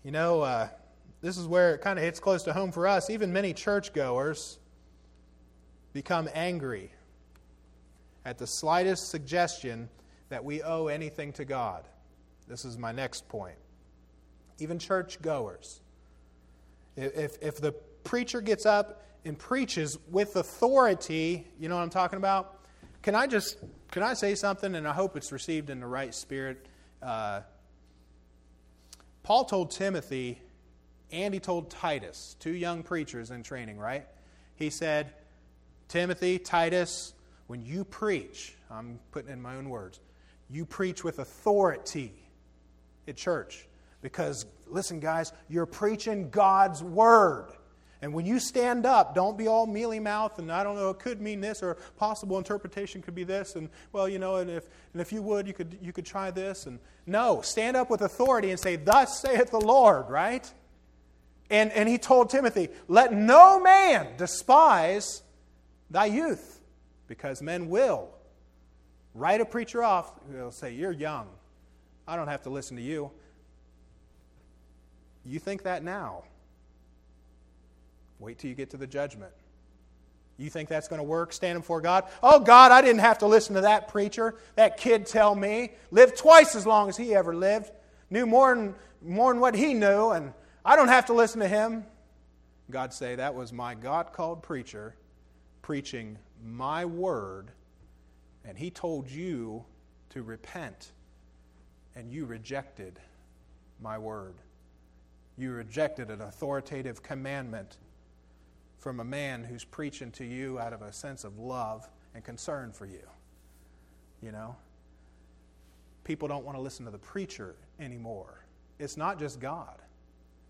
[0.04, 0.68] You know, uh,
[1.22, 3.10] this is where it kind of hits close to home for us.
[3.10, 4.60] Even many churchgoers
[5.92, 6.92] become angry
[8.26, 9.90] at the slightest suggestion
[10.30, 11.88] that we owe anything to God.
[12.48, 13.58] This is my next point.
[14.60, 15.82] Even churchgoers.
[16.96, 22.18] If, if the preacher gets up and preaches with authority, you know what I'm talking
[22.18, 22.60] about?
[23.02, 23.58] Can I just
[23.92, 26.66] can I say something and I hope it's received in the right spirit?
[27.02, 27.42] Uh,
[29.22, 30.42] Paul told Timothy
[31.12, 34.08] and he told Titus, two young preachers in training, right?
[34.56, 35.14] He said,
[35.88, 37.14] Timothy, Titus,
[37.46, 40.00] when you preach, I'm putting in my own words,
[40.50, 42.14] you preach with authority
[43.08, 43.68] at church.
[44.02, 47.54] Because, listen, guys, you're preaching God's word.
[48.04, 51.00] And when you stand up, don't be all mealy mouthed and I don't know, it
[51.00, 53.56] could mean this or possible interpretation could be this.
[53.56, 56.30] And well, you know, and if, and if you would, you could, you could try
[56.30, 56.66] this.
[56.66, 60.54] And no, stand up with authority and say, Thus saith the Lord, right?
[61.50, 65.24] And, and he told Timothy, Let no man despise
[65.90, 66.60] thy youth,
[67.08, 68.10] because men will
[69.14, 70.12] write a preacher off.
[70.30, 71.30] They'll say, You're young.
[72.06, 73.12] I don't have to listen to you.
[75.24, 76.26] You think that now.
[78.20, 79.32] Wait till you get to the judgment.
[80.38, 82.06] You think that's going to work standing before God?
[82.22, 85.74] Oh, God, I didn't have to listen to that preacher, that kid tell me.
[85.92, 87.72] Lived twice as long as he ever lived,
[88.10, 90.34] knew more than, more than what he knew, and
[90.66, 91.86] I don't have to listen to him.
[92.72, 94.96] God say, That was my God called preacher
[95.62, 97.52] preaching my word,
[98.46, 99.64] and he told you
[100.10, 100.92] to repent,
[101.96, 103.00] and you rejected
[103.82, 104.36] my word.
[105.38, 107.78] You rejected an authoritative commandment
[108.84, 112.74] from a man who's preaching to you out of a sense of love and concern
[112.74, 113.08] for you.
[114.22, 114.58] You know?
[116.04, 118.44] People don't want to listen to the preacher anymore.
[118.80, 119.82] It's not just God,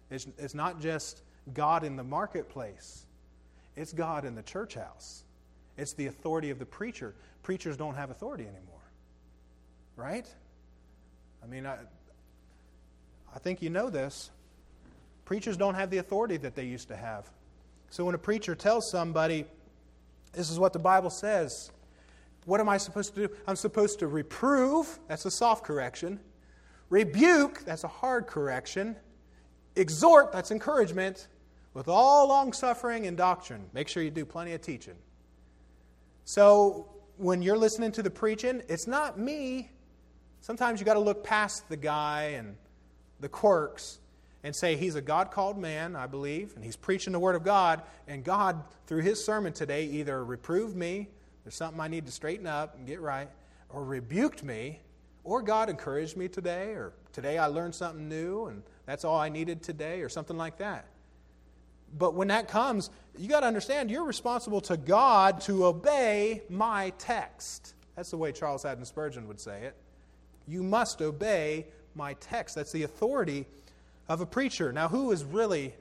[0.09, 1.21] it's, it's not just
[1.53, 3.05] God in the marketplace.
[3.75, 5.23] It's God in the church house.
[5.77, 7.15] It's the authority of the preacher.
[7.41, 8.81] Preachers don't have authority anymore.
[9.95, 10.27] Right?
[11.43, 11.77] I mean, I,
[13.35, 14.31] I think you know this.
[15.25, 17.27] Preachers don't have the authority that they used to have.
[17.93, 19.45] So when a preacher tells somebody,
[20.31, 21.71] this is what the Bible says,
[22.45, 23.35] what am I supposed to do?
[23.45, 26.19] I'm supposed to reprove, that's a soft correction.
[26.89, 28.95] Rebuke, that's a hard correction.
[29.75, 31.27] Exhort, that's encouragement
[31.75, 33.63] with all long suffering and doctrine.
[33.73, 34.95] Make sure you do plenty of teaching.
[36.25, 39.69] So when you're listening to the preaching, it's not me.
[40.41, 42.55] Sometimes you got to look past the guy and
[43.19, 43.99] the quirks
[44.43, 47.43] and say he's a God called man, I believe, and he's preaching the Word of
[47.43, 47.81] God.
[48.07, 51.07] And God, through his sermon today, either reproved me,
[51.43, 53.29] there's something I need to straighten up and get right,
[53.69, 54.79] or rebuked me,
[55.23, 59.29] or God encouraged me today, or today I learned something new and that's all I
[59.29, 60.85] needed today, or something like that.
[61.97, 66.91] But when that comes, you got to understand you're responsible to God to obey my
[66.97, 67.75] text.
[67.95, 69.75] That's the way Charles Haddon Spurgeon would say it.
[70.47, 72.55] You must obey my text.
[72.55, 73.45] That's the authority
[74.07, 74.71] of a preacher.
[74.71, 75.73] Now, who is really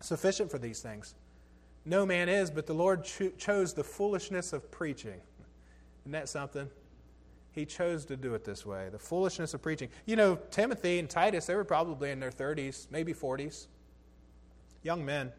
[0.00, 1.14] sufficient for these things?
[1.84, 5.20] No man is, but the Lord cho- chose the foolishness of preaching.
[6.02, 6.68] Isn't that something?
[7.52, 9.88] He chose to do it this way the foolishness of preaching.
[10.06, 13.66] You know, Timothy and Titus, they were probably in their 30s, maybe 40s,
[14.82, 15.32] young men.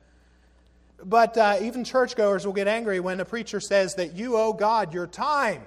[1.03, 4.93] But uh, even churchgoers will get angry when a preacher says that you owe God
[4.93, 5.63] your time.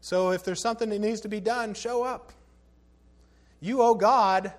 [0.00, 2.32] So if there's something that needs to be done, show up.
[3.60, 4.52] You owe God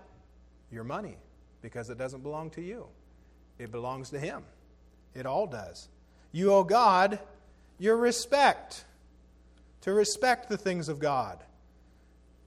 [0.71, 1.17] your money
[1.62, 2.88] because it doesn't belong to you,
[3.60, 4.43] it belongs to Him.
[5.15, 5.88] It all does.
[6.31, 7.19] You owe God
[7.79, 8.86] your respect,
[9.81, 11.43] to respect the things of God.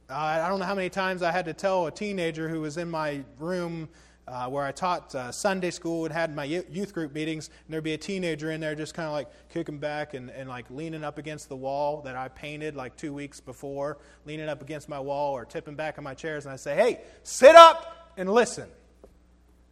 [0.08, 2.76] Uh, I don't know how many times I had to tell a teenager who was
[2.76, 3.88] in my room
[4.28, 7.84] uh, where I taught uh, Sunday school and had my youth group meetings, and there'd
[7.84, 11.02] be a teenager in there just kind of like kicking back and, and like leaning
[11.04, 15.00] up against the wall that I painted like two weeks before, leaning up against my
[15.00, 18.68] wall or tipping back in my chairs, and I say, "Hey, sit up and listen,"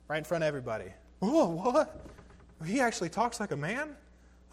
[0.08, 0.92] right in front of everybody.
[1.22, 2.04] Oh, what?
[2.66, 3.96] He actually talks like a man.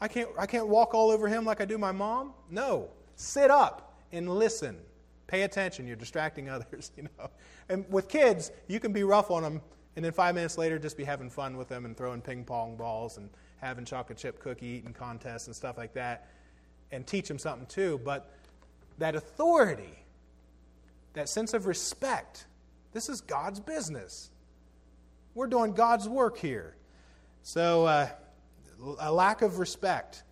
[0.00, 2.32] I can't I can't walk all over him like I do my mom.
[2.50, 4.78] No, sit up and listen.
[5.28, 5.86] Pay attention.
[5.86, 7.30] You're distracting others, you know.
[7.68, 9.62] And with kids, you can be rough on them,
[9.94, 12.76] and then five minutes later, just be having fun with them and throwing ping pong
[12.76, 16.28] balls and having chocolate chip cookie eating contests and stuff like that,
[16.90, 18.00] and teach them something too.
[18.04, 18.32] But
[18.98, 20.04] that authority,
[21.12, 22.46] that sense of respect,
[22.92, 24.30] this is God's business.
[25.34, 26.74] We're doing God's work here.
[27.42, 28.08] So, uh,
[29.00, 30.22] a lack of respect.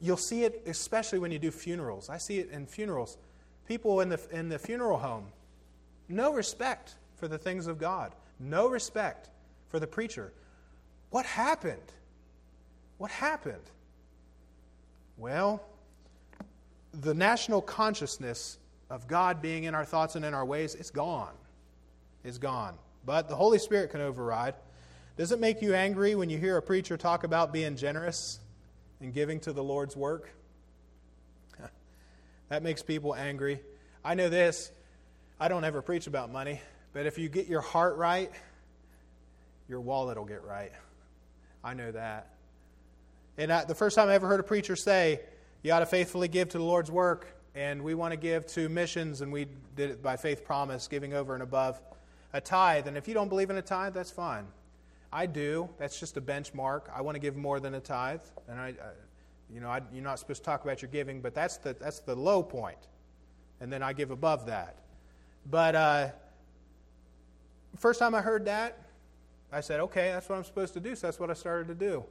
[0.00, 2.10] You'll see it especially when you do funerals.
[2.10, 3.16] I see it in funerals.
[3.66, 5.26] People in the, in the funeral home,
[6.08, 9.30] no respect for the things of God, no respect
[9.68, 10.32] for the preacher.
[11.10, 11.92] What happened?
[12.98, 13.62] What happened?
[15.16, 15.62] Well,
[16.92, 18.58] the national consciousness
[18.90, 21.34] of God being in our thoughts and in our ways, it's gone.
[22.24, 22.76] It's gone.
[23.04, 24.54] But the Holy Spirit can override.
[25.16, 28.38] Does it make you angry when you hear a preacher talk about being generous
[29.00, 30.30] and giving to the Lord's work?
[32.48, 33.60] That makes people angry.
[34.04, 34.70] I know this.
[35.38, 36.60] I don't ever preach about money,
[36.92, 38.30] but if you get your heart right,
[39.68, 40.72] your wallet will get right.
[41.62, 42.30] I know that.
[43.36, 45.20] And I, the first time I ever heard a preacher say,
[45.62, 48.68] you ought to faithfully give to the Lord's work, and we want to give to
[48.68, 51.80] missions, and we did it by faith promise, giving over and above
[52.32, 52.86] a tithe.
[52.86, 54.46] And if you don't believe in a tithe, that's fine.
[55.12, 55.68] I do.
[55.78, 56.82] That's just a benchmark.
[56.94, 58.74] I want to give more than a tithe, and I,
[59.52, 62.00] you know, I, you're not supposed to talk about your giving, but that's the that's
[62.00, 62.88] the low point,
[63.60, 64.76] and then I give above that.
[65.48, 66.08] But uh,
[67.76, 68.78] first time I heard that,
[69.52, 70.96] I said, okay, that's what I'm supposed to do.
[70.96, 72.04] So that's what I started to do,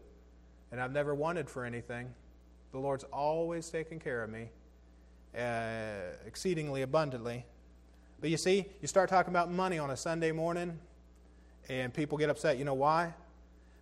[0.71, 2.13] and I've never wanted for anything.
[2.71, 4.50] The Lord's always taken care of me,
[5.38, 7.45] uh, exceedingly abundantly.
[8.21, 10.80] But you see, you start talking about money on a Sunday morning,
[11.67, 12.58] and people get upset.
[12.58, 13.13] You know why?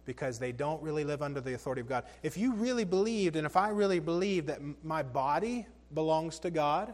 [0.05, 2.03] Because they don't really live under the authority of God.
[2.23, 6.93] If you really believed, and if I really believed that my body belongs to God,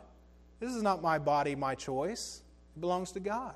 [0.59, 2.43] this is not my body, my choice.
[2.75, 3.55] It belongs to God.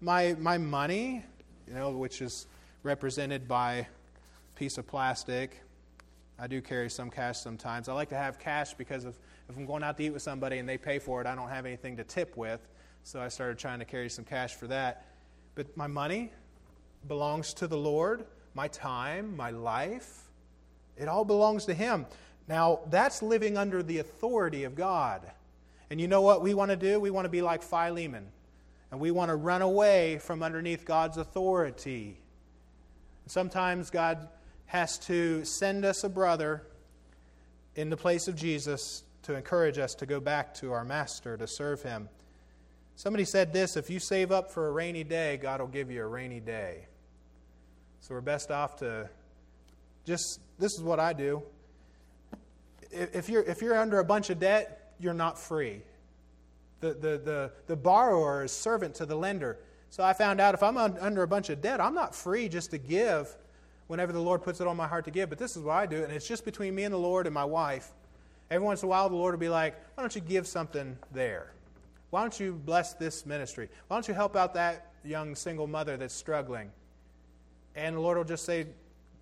[0.00, 1.24] My, my money,
[1.66, 2.46] you know, which is
[2.82, 3.86] represented by a
[4.56, 5.60] piece of plastic.
[6.38, 7.88] I do carry some cash sometimes.
[7.88, 10.58] I like to have cash because of, if I'm going out to eat with somebody
[10.58, 12.60] and they pay for it, I don't have anything to tip with.
[13.02, 15.04] So I started trying to carry some cash for that.
[15.54, 16.32] But my money
[17.06, 20.28] belongs to the Lord, my time, my life,
[20.96, 22.06] it all belongs to Him.
[22.48, 25.22] Now, that's living under the authority of God.
[25.88, 27.00] And you know what we want to do?
[27.00, 28.26] We want to be like Philemon.
[28.90, 32.18] And we want to run away from underneath God's authority.
[33.26, 34.28] Sometimes God
[34.66, 36.62] has to send us a brother
[37.76, 41.46] in the place of Jesus to encourage us to go back to our master to
[41.46, 42.08] serve him.
[43.00, 46.02] Somebody said this if you save up for a rainy day, God will give you
[46.02, 46.84] a rainy day.
[48.02, 49.08] So we're best off to
[50.04, 51.42] just, this is what I do.
[52.90, 55.80] If you're, if you're under a bunch of debt, you're not free.
[56.80, 59.56] The, the, the, the borrower is servant to the lender.
[59.88, 62.70] So I found out if I'm under a bunch of debt, I'm not free just
[62.72, 63.34] to give
[63.86, 65.30] whenever the Lord puts it on my heart to give.
[65.30, 67.32] But this is what I do and it's just between me and the Lord and
[67.32, 67.92] my wife.
[68.50, 70.98] Every once in a while, the Lord will be like, why don't you give something
[71.12, 71.54] there?
[72.10, 73.68] Why don't you bless this ministry?
[73.88, 76.70] Why don't you help out that young single mother that's struggling?
[77.74, 78.66] And the Lord will just say,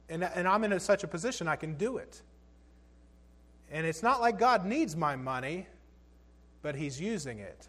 [0.09, 2.23] and, and I'm in a, such a position I can do it.
[3.71, 5.67] And it's not like God needs my money,
[6.63, 7.69] but He's using it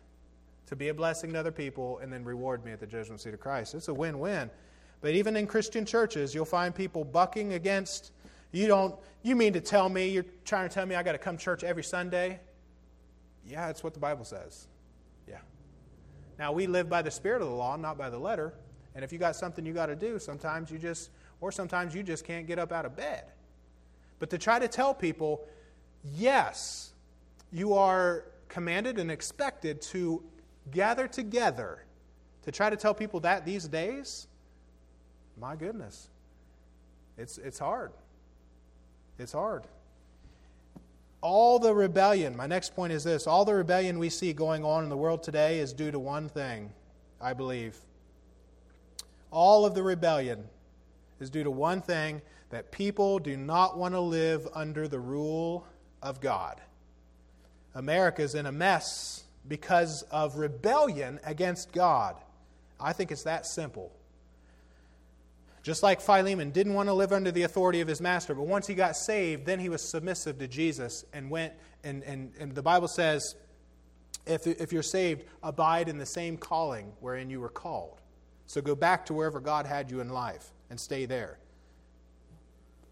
[0.67, 3.33] to be a blessing to other people and then reward me at the judgment seat
[3.33, 3.75] of Christ.
[3.75, 4.49] It's a win win.
[5.01, 8.11] But even in Christian churches, you'll find people bucking against
[8.51, 11.17] You don't you mean to tell me you're trying to tell me I got to
[11.17, 12.39] come church every Sunday?
[13.45, 14.67] Yeah, that's what the Bible says.
[16.39, 18.53] Now we live by the spirit of the law, not by the letter.
[18.95, 21.11] And if you got something you got to do, sometimes you just
[21.41, 23.25] or sometimes you just can't get up out of bed.
[24.19, 25.45] But to try to tell people,
[26.03, 26.93] yes,
[27.51, 30.23] you are commanded and expected to
[30.71, 31.83] gather together
[32.43, 34.27] to try to tell people that these days,
[35.39, 36.09] my goodness,
[37.17, 37.91] it's, it's hard.
[39.17, 39.63] It's hard.
[41.21, 44.83] All the rebellion, my next point is this all the rebellion we see going on
[44.83, 46.71] in the world today is due to one thing,
[47.19, 47.77] I believe.
[49.31, 50.45] All of the rebellion
[51.19, 55.67] is due to one thing that people do not want to live under the rule
[56.01, 56.61] of God.
[57.75, 62.15] America is in a mess because of rebellion against God.
[62.79, 63.91] I think it's that simple.
[65.61, 68.65] Just like Philemon didn't want to live under the authority of his master, but once
[68.65, 71.53] he got saved, then he was submissive to Jesus and went,
[71.83, 73.35] and, and, and the Bible says,
[74.25, 77.99] if, if you're saved, abide in the same calling wherein you were called.
[78.45, 81.39] So go back to wherever God had you in life and stay there.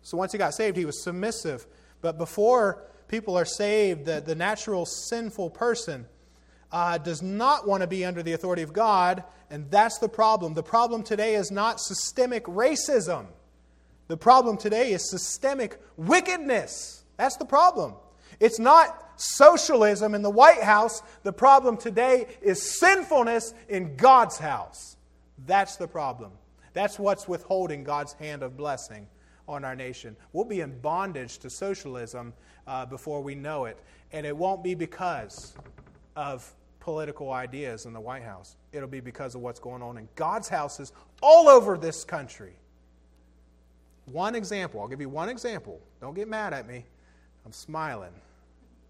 [0.01, 1.65] So once he got saved, he was submissive.
[2.01, 6.05] But before people are saved, the, the natural sinful person
[6.71, 10.53] uh, does not want to be under the authority of God, and that's the problem.
[10.53, 13.27] The problem today is not systemic racism.
[14.07, 17.03] The problem today is systemic wickedness.
[17.17, 17.95] That's the problem.
[18.39, 21.01] It's not socialism in the White House.
[21.23, 24.97] The problem today is sinfulness in God's house.
[25.45, 26.31] That's the problem.
[26.73, 29.07] That's what's withholding God's hand of blessing
[29.47, 30.15] on our nation.
[30.33, 32.33] We'll be in bondage to socialism
[32.67, 33.79] uh, before we know it.
[34.11, 35.55] And it won't be because
[36.15, 36.53] of
[36.87, 38.55] political ideas in the White House.
[38.71, 42.53] It'll be because of what's going on in God's houses all over this country.
[44.05, 45.81] One example, I'll give you one example.
[45.99, 46.85] Don't get mad at me.
[47.45, 48.13] I'm smiling.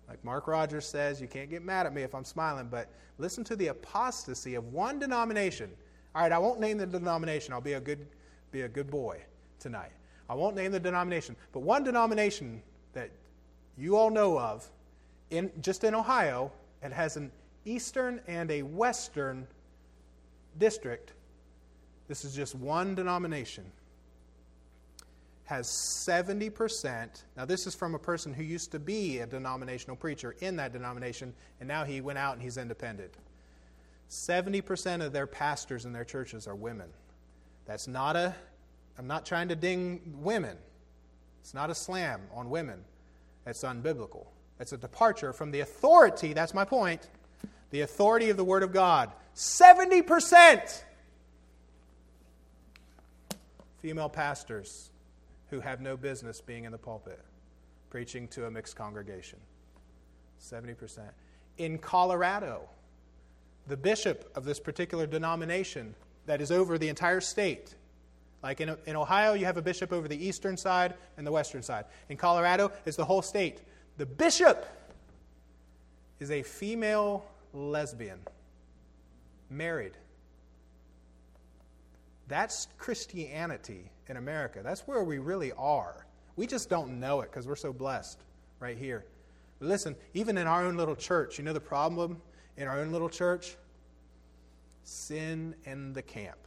[0.07, 2.87] Like Mark Rogers says, you can't get mad at me if I'm smiling, but
[3.17, 5.71] listen to the apostasy of one denomination.
[6.13, 7.51] All right, I won't name the denomination.
[7.51, 8.05] I'll be a good,
[8.51, 9.19] be a good boy
[9.57, 9.93] tonight.
[10.29, 12.61] I won't name the denomination, but one denomination
[12.93, 13.09] that
[13.75, 14.69] you all know of,
[15.31, 16.51] in, just in Ohio,
[16.83, 17.31] it has an
[17.67, 19.47] eastern and a western
[20.57, 21.13] district,
[22.07, 23.65] this is just one denomination,
[25.45, 25.67] has
[26.05, 27.23] 70%.
[27.35, 30.73] Now, this is from a person who used to be a denominational preacher in that
[30.73, 33.13] denomination, and now he went out and he's independent.
[34.09, 36.87] 70% of their pastors in their churches are women.
[37.65, 38.33] That's not a,
[38.97, 40.57] I'm not trying to ding women.
[41.41, 42.79] It's not a slam on women.
[43.45, 44.27] That's unbiblical.
[44.59, 47.09] It's a departure from the authority, that's my point,
[47.71, 49.11] the authority of the Word of God.
[49.35, 50.81] 70%
[53.81, 54.89] female pastors
[55.49, 57.19] who have no business being in the pulpit
[57.89, 59.39] preaching to a mixed congregation.
[60.41, 60.99] 70%.
[61.57, 62.67] In Colorado,
[63.67, 65.95] the bishop of this particular denomination
[66.25, 67.75] that is over the entire state,
[68.43, 71.63] like in, in Ohio, you have a bishop over the eastern side and the western
[71.63, 71.85] side.
[72.09, 73.61] In Colorado, it's the whole state.
[73.97, 74.67] The bishop
[76.19, 78.19] is a female lesbian,
[79.49, 79.93] married.
[82.27, 84.61] That's Christianity in America.
[84.63, 86.05] That's where we really are.
[86.35, 88.19] We just don't know it because we're so blessed
[88.59, 89.05] right here.
[89.59, 92.21] But listen, even in our own little church, you know the problem
[92.57, 93.55] in our own little church?
[94.83, 96.37] Sin in the camp.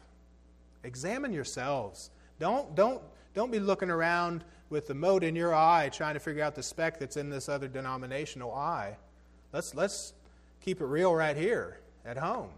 [0.84, 2.10] Examine yourselves.
[2.38, 3.02] Don't, don't,
[3.34, 6.62] don't be looking around with the mote in your eye trying to figure out the
[6.62, 8.96] speck that's in this other denominational eye.
[9.52, 10.14] Let's, let's
[10.60, 12.50] keep it real right here at home.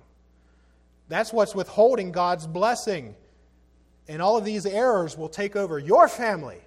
[1.09, 3.15] That's what's withholding God's blessing.
[4.09, 6.59] And all of these errors will take over your family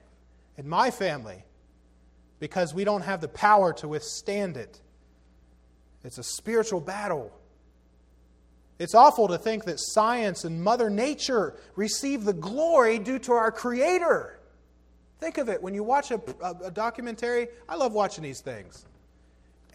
[0.57, 1.43] and my family
[2.39, 4.79] because we don't have the power to withstand it.
[6.03, 7.31] It's a spiritual battle.
[8.77, 13.51] It's awful to think that science and Mother Nature receive the glory due to our
[13.51, 14.39] Creator.
[15.19, 17.47] Think of it when you watch a, a, a documentary.
[17.67, 18.85] I love watching these things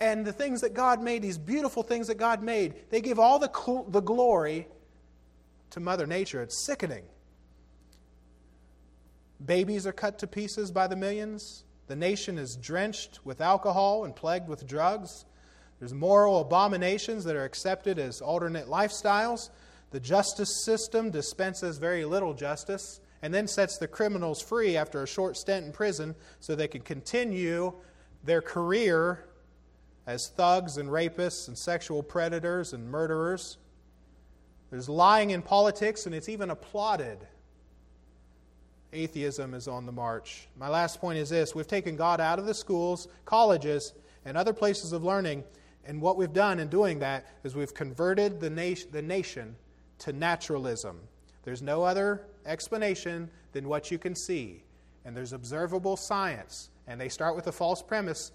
[0.01, 3.39] and the things that God made, these beautiful things that God made, they give all
[3.39, 4.67] the, cl- the glory
[5.71, 6.43] to Mother Nature.
[6.43, 7.05] It's sickening.
[9.45, 11.65] Babies are cut to pieces by the millions.
[11.87, 15.25] The nation is drenched with alcohol and plagued with drugs.
[15.79, 19.51] There's moral abominations that are accepted as alternate lifestyles.
[19.91, 25.07] The justice system dispenses very little justice and then sets the criminals free after a
[25.07, 27.73] short stint in prison so they can continue
[28.25, 29.25] their career
[30.07, 33.59] as thugs and rapists and sexual predators and murderers.
[34.71, 37.19] There's lying in politics, and it's even applauded.
[38.93, 40.49] atheism is on the march.
[40.57, 43.93] My last point is this we've taken God out of the schools, colleges,
[44.25, 45.45] and other places of learning,
[45.85, 49.57] and what we've done in doing that is we've converted the, nation, the nation
[49.99, 51.01] to naturalism.
[51.43, 54.63] There's no other explanation than what you can see,
[55.05, 58.33] and there's observable science, and they start with a false premise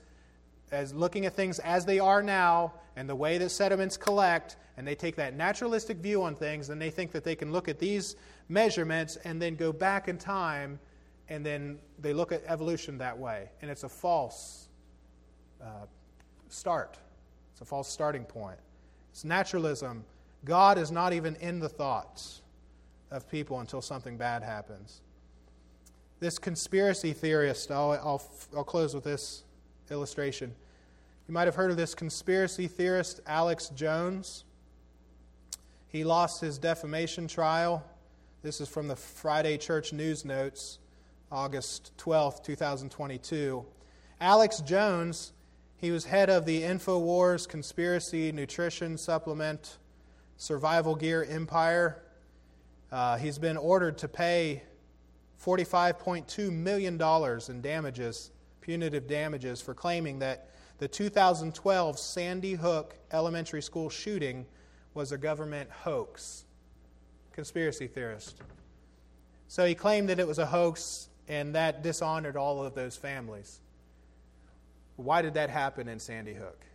[0.72, 4.88] as looking at things as they are now and the way that sediments collect, and
[4.88, 7.80] they take that naturalistic view on things, and they think that they can look at
[7.80, 8.16] these
[8.50, 10.80] measurements and then go back in time,
[11.30, 13.50] and then they look at evolution that way.
[13.62, 14.70] And it's a false
[15.62, 15.86] uh,
[16.50, 16.98] start,
[17.52, 18.60] it's a false starting point.
[19.12, 20.04] It's naturalism.
[20.44, 22.42] God is not even in the thoughts
[23.12, 25.02] of people until something bad happens.
[26.20, 28.24] This conspiracy theorist, I'll, I'll,
[28.56, 29.45] I'll close with this
[29.92, 30.54] illustration.
[31.28, 34.44] You might have heard of this conspiracy theorist, Alex Jones.
[35.88, 37.84] He lost his defamation trial.
[38.44, 40.78] This is from the Friday Church News Notes,
[41.32, 43.66] August 12, 2022.
[44.22, 45.34] Alex Jones,
[45.78, 49.78] he was head of the InfoWars conspiracy nutrition supplement
[50.38, 52.04] survival gear empire.
[52.92, 54.62] Uh, he's been ordered to pay
[55.44, 57.02] $45.2 million
[57.50, 58.32] in damages
[58.66, 60.50] punitive damages for claiming that
[60.80, 64.44] the 2012 Sandy Hook elementary school shooting
[64.96, 66.46] was a government hoax.
[67.32, 68.42] Conspiracy theorist.
[69.48, 73.60] So he claimed that it was a hoax and that dishonored all of those families.
[74.96, 76.66] Why did that happen in Sandy Hook?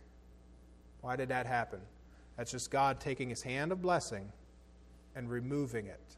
[1.01, 1.81] Why did that happen?
[2.37, 4.31] That's just God taking his hand of blessing
[5.13, 6.15] and removing it.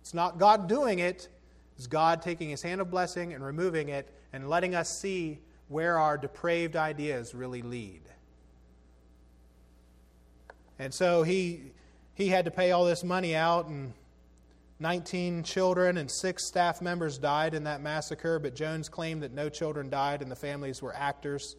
[0.00, 1.28] It's not God doing it,
[1.76, 5.98] it's God taking his hand of blessing and removing it and letting us see where
[5.98, 8.02] our depraved ideas really lead.
[10.78, 11.72] And so he,
[12.12, 13.94] he had to pay all this money out, and
[14.78, 19.48] 19 children and six staff members died in that massacre, but Jones claimed that no
[19.48, 21.56] children died and the families were actors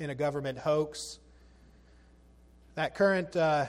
[0.00, 1.20] in a government hoax.
[2.74, 3.66] That current uh,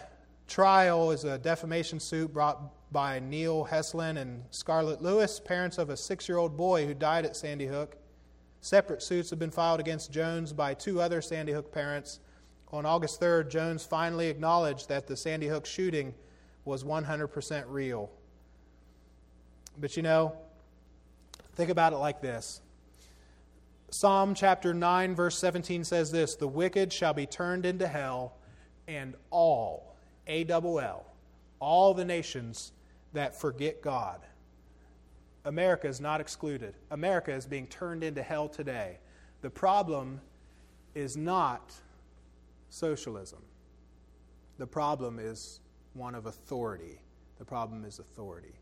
[0.47, 5.95] trial is a defamation suit brought by Neil Heslin and Scarlett Lewis, parents of a
[5.95, 7.97] six year old boy who died at Sandy Hook.
[8.62, 12.20] Separate suits have been filed against Jones by two other Sandy Hook parents.
[12.72, 16.14] On August 3rd, Jones finally acknowledged that the Sandy Hook shooting
[16.66, 18.12] was 100% real.
[19.80, 20.36] But you know,
[21.55, 22.62] think about it like this
[23.89, 28.34] Psalm chapter 9, verse 17 says this The wicked shall be turned into hell,
[28.88, 29.95] and all,
[30.28, 31.05] A double L,
[31.60, 32.74] all the nations
[33.14, 34.20] that forget God
[35.48, 36.76] America is not excluded.
[36.91, 38.98] America is being turned into hell today.
[39.41, 40.20] The problem
[40.93, 41.74] is not
[42.70, 43.39] socialism.
[44.58, 45.62] The problem is
[45.93, 47.00] one of authority.
[47.39, 48.56] The problem is authority.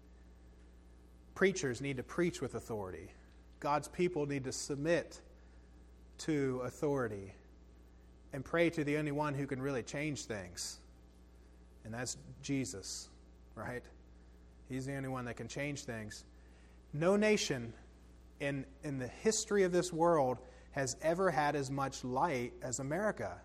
[1.34, 3.10] Preachers need to preach with authority.
[3.60, 5.22] God's people need to submit
[6.20, 7.34] to authority
[8.32, 10.82] and pray to the only one who can really change things.
[11.84, 13.10] And that's Jesus,
[13.56, 13.82] right?
[14.70, 16.26] He's the only one that can change things.
[16.96, 17.74] No nation
[18.40, 20.38] in, in the history of this world
[20.72, 23.36] has ever had as much light as America,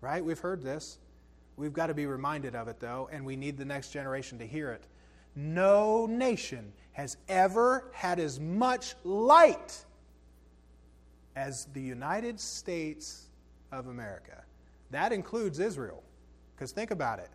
[0.00, 0.24] right?
[0.24, 0.98] We've heard this.
[1.56, 4.46] We've got to be reminded of it, though, and we need the next generation to
[4.46, 4.88] hear it.
[5.36, 9.84] No nation has ever had as much light
[11.36, 13.26] as the United States
[13.70, 14.42] of America.
[14.90, 16.02] That includes Israel.
[16.56, 17.30] Because think about it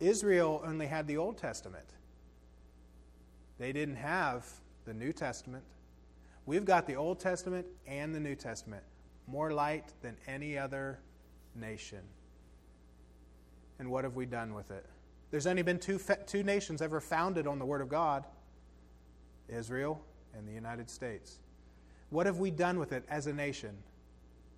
[0.00, 1.86] Israel only had the Old Testament,
[3.58, 4.46] they didn't have
[4.84, 5.64] the New Testament.
[6.46, 8.82] We've got the Old Testament and the New Testament,
[9.26, 10.98] more light than any other
[11.54, 12.00] nation.
[13.78, 14.86] And what have we done with it?
[15.30, 18.24] There's only been two, two nations ever founded on the Word of God
[19.48, 20.00] Israel
[20.36, 21.38] and the United States.
[22.10, 23.76] What have we done with it as a nation?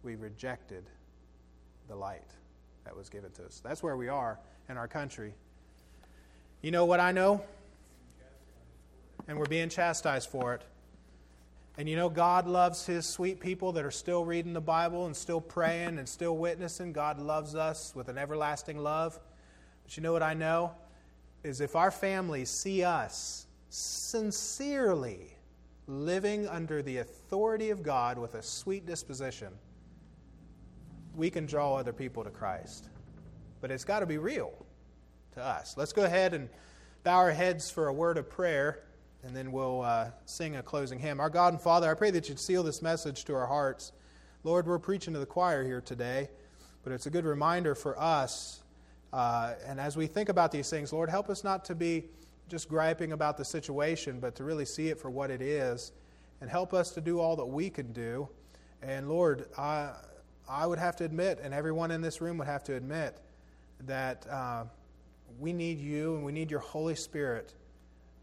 [0.03, 0.85] We rejected
[1.89, 2.31] the light
[2.85, 3.61] that was given to us.
[3.65, 5.35] That's where we are in our country.
[6.63, 7.43] You know what I know?
[9.29, 10.63] And we're being chastised for it.
[11.77, 15.17] And you know, God loves His sweet people that are still reading the Bible and
[15.17, 16.93] still praying and still witnessing.
[16.93, 19.19] God loves us with an everlasting love.
[19.83, 20.73] But you know what I know?
[21.43, 25.37] Is if our families see us sincerely
[25.87, 29.49] living under the authority of God with a sweet disposition,
[31.17, 32.89] we can draw other people to Christ.
[33.61, 34.53] But it's got to be real
[35.33, 35.77] to us.
[35.77, 36.49] Let's go ahead and
[37.03, 38.85] bow our heads for a word of prayer
[39.25, 41.19] and then we'll uh, sing a closing hymn.
[41.19, 43.93] Our God and Father, I pray that you'd seal this message to our hearts.
[44.43, 46.29] Lord, we're preaching to the choir here today,
[46.83, 48.63] but it's a good reminder for us.
[49.15, 52.05] Uh, and as we think about these things, Lord, help us not to be
[52.51, 55.93] just griping about the situation, but to really see it for what it is
[56.43, 58.29] and help us to do all that we can do.
[58.83, 59.93] And Lord, I,
[60.47, 63.17] I would have to admit, and everyone in this room would have to admit,
[63.87, 64.65] that uh,
[65.39, 67.55] we need you and we need your Holy Spirit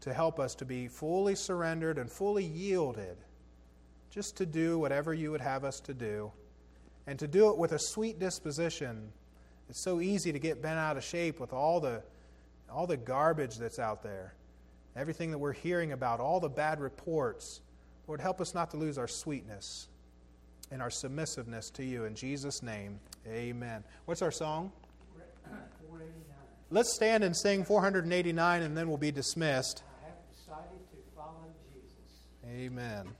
[0.02, 3.16] to help us to be fully surrendered and fully yielded
[4.10, 6.30] just to do whatever you would have us to do
[7.06, 9.12] and to do it with a sweet disposition.
[9.68, 12.02] It's so easy to get bent out of shape with all the,
[12.70, 14.34] all the garbage that's out there,
[14.96, 17.60] everything that we're hearing about, all the bad reports.
[18.06, 19.88] Lord, help us not to lose our sweetness
[20.70, 22.04] and our submissiveness to you.
[22.04, 23.84] In Jesus' name, amen.
[24.04, 24.72] What's our song?
[26.72, 29.82] Let's stand and sing 489 and then we'll be dismissed.
[30.02, 32.24] I have decided to follow Jesus.
[32.52, 33.16] Amen.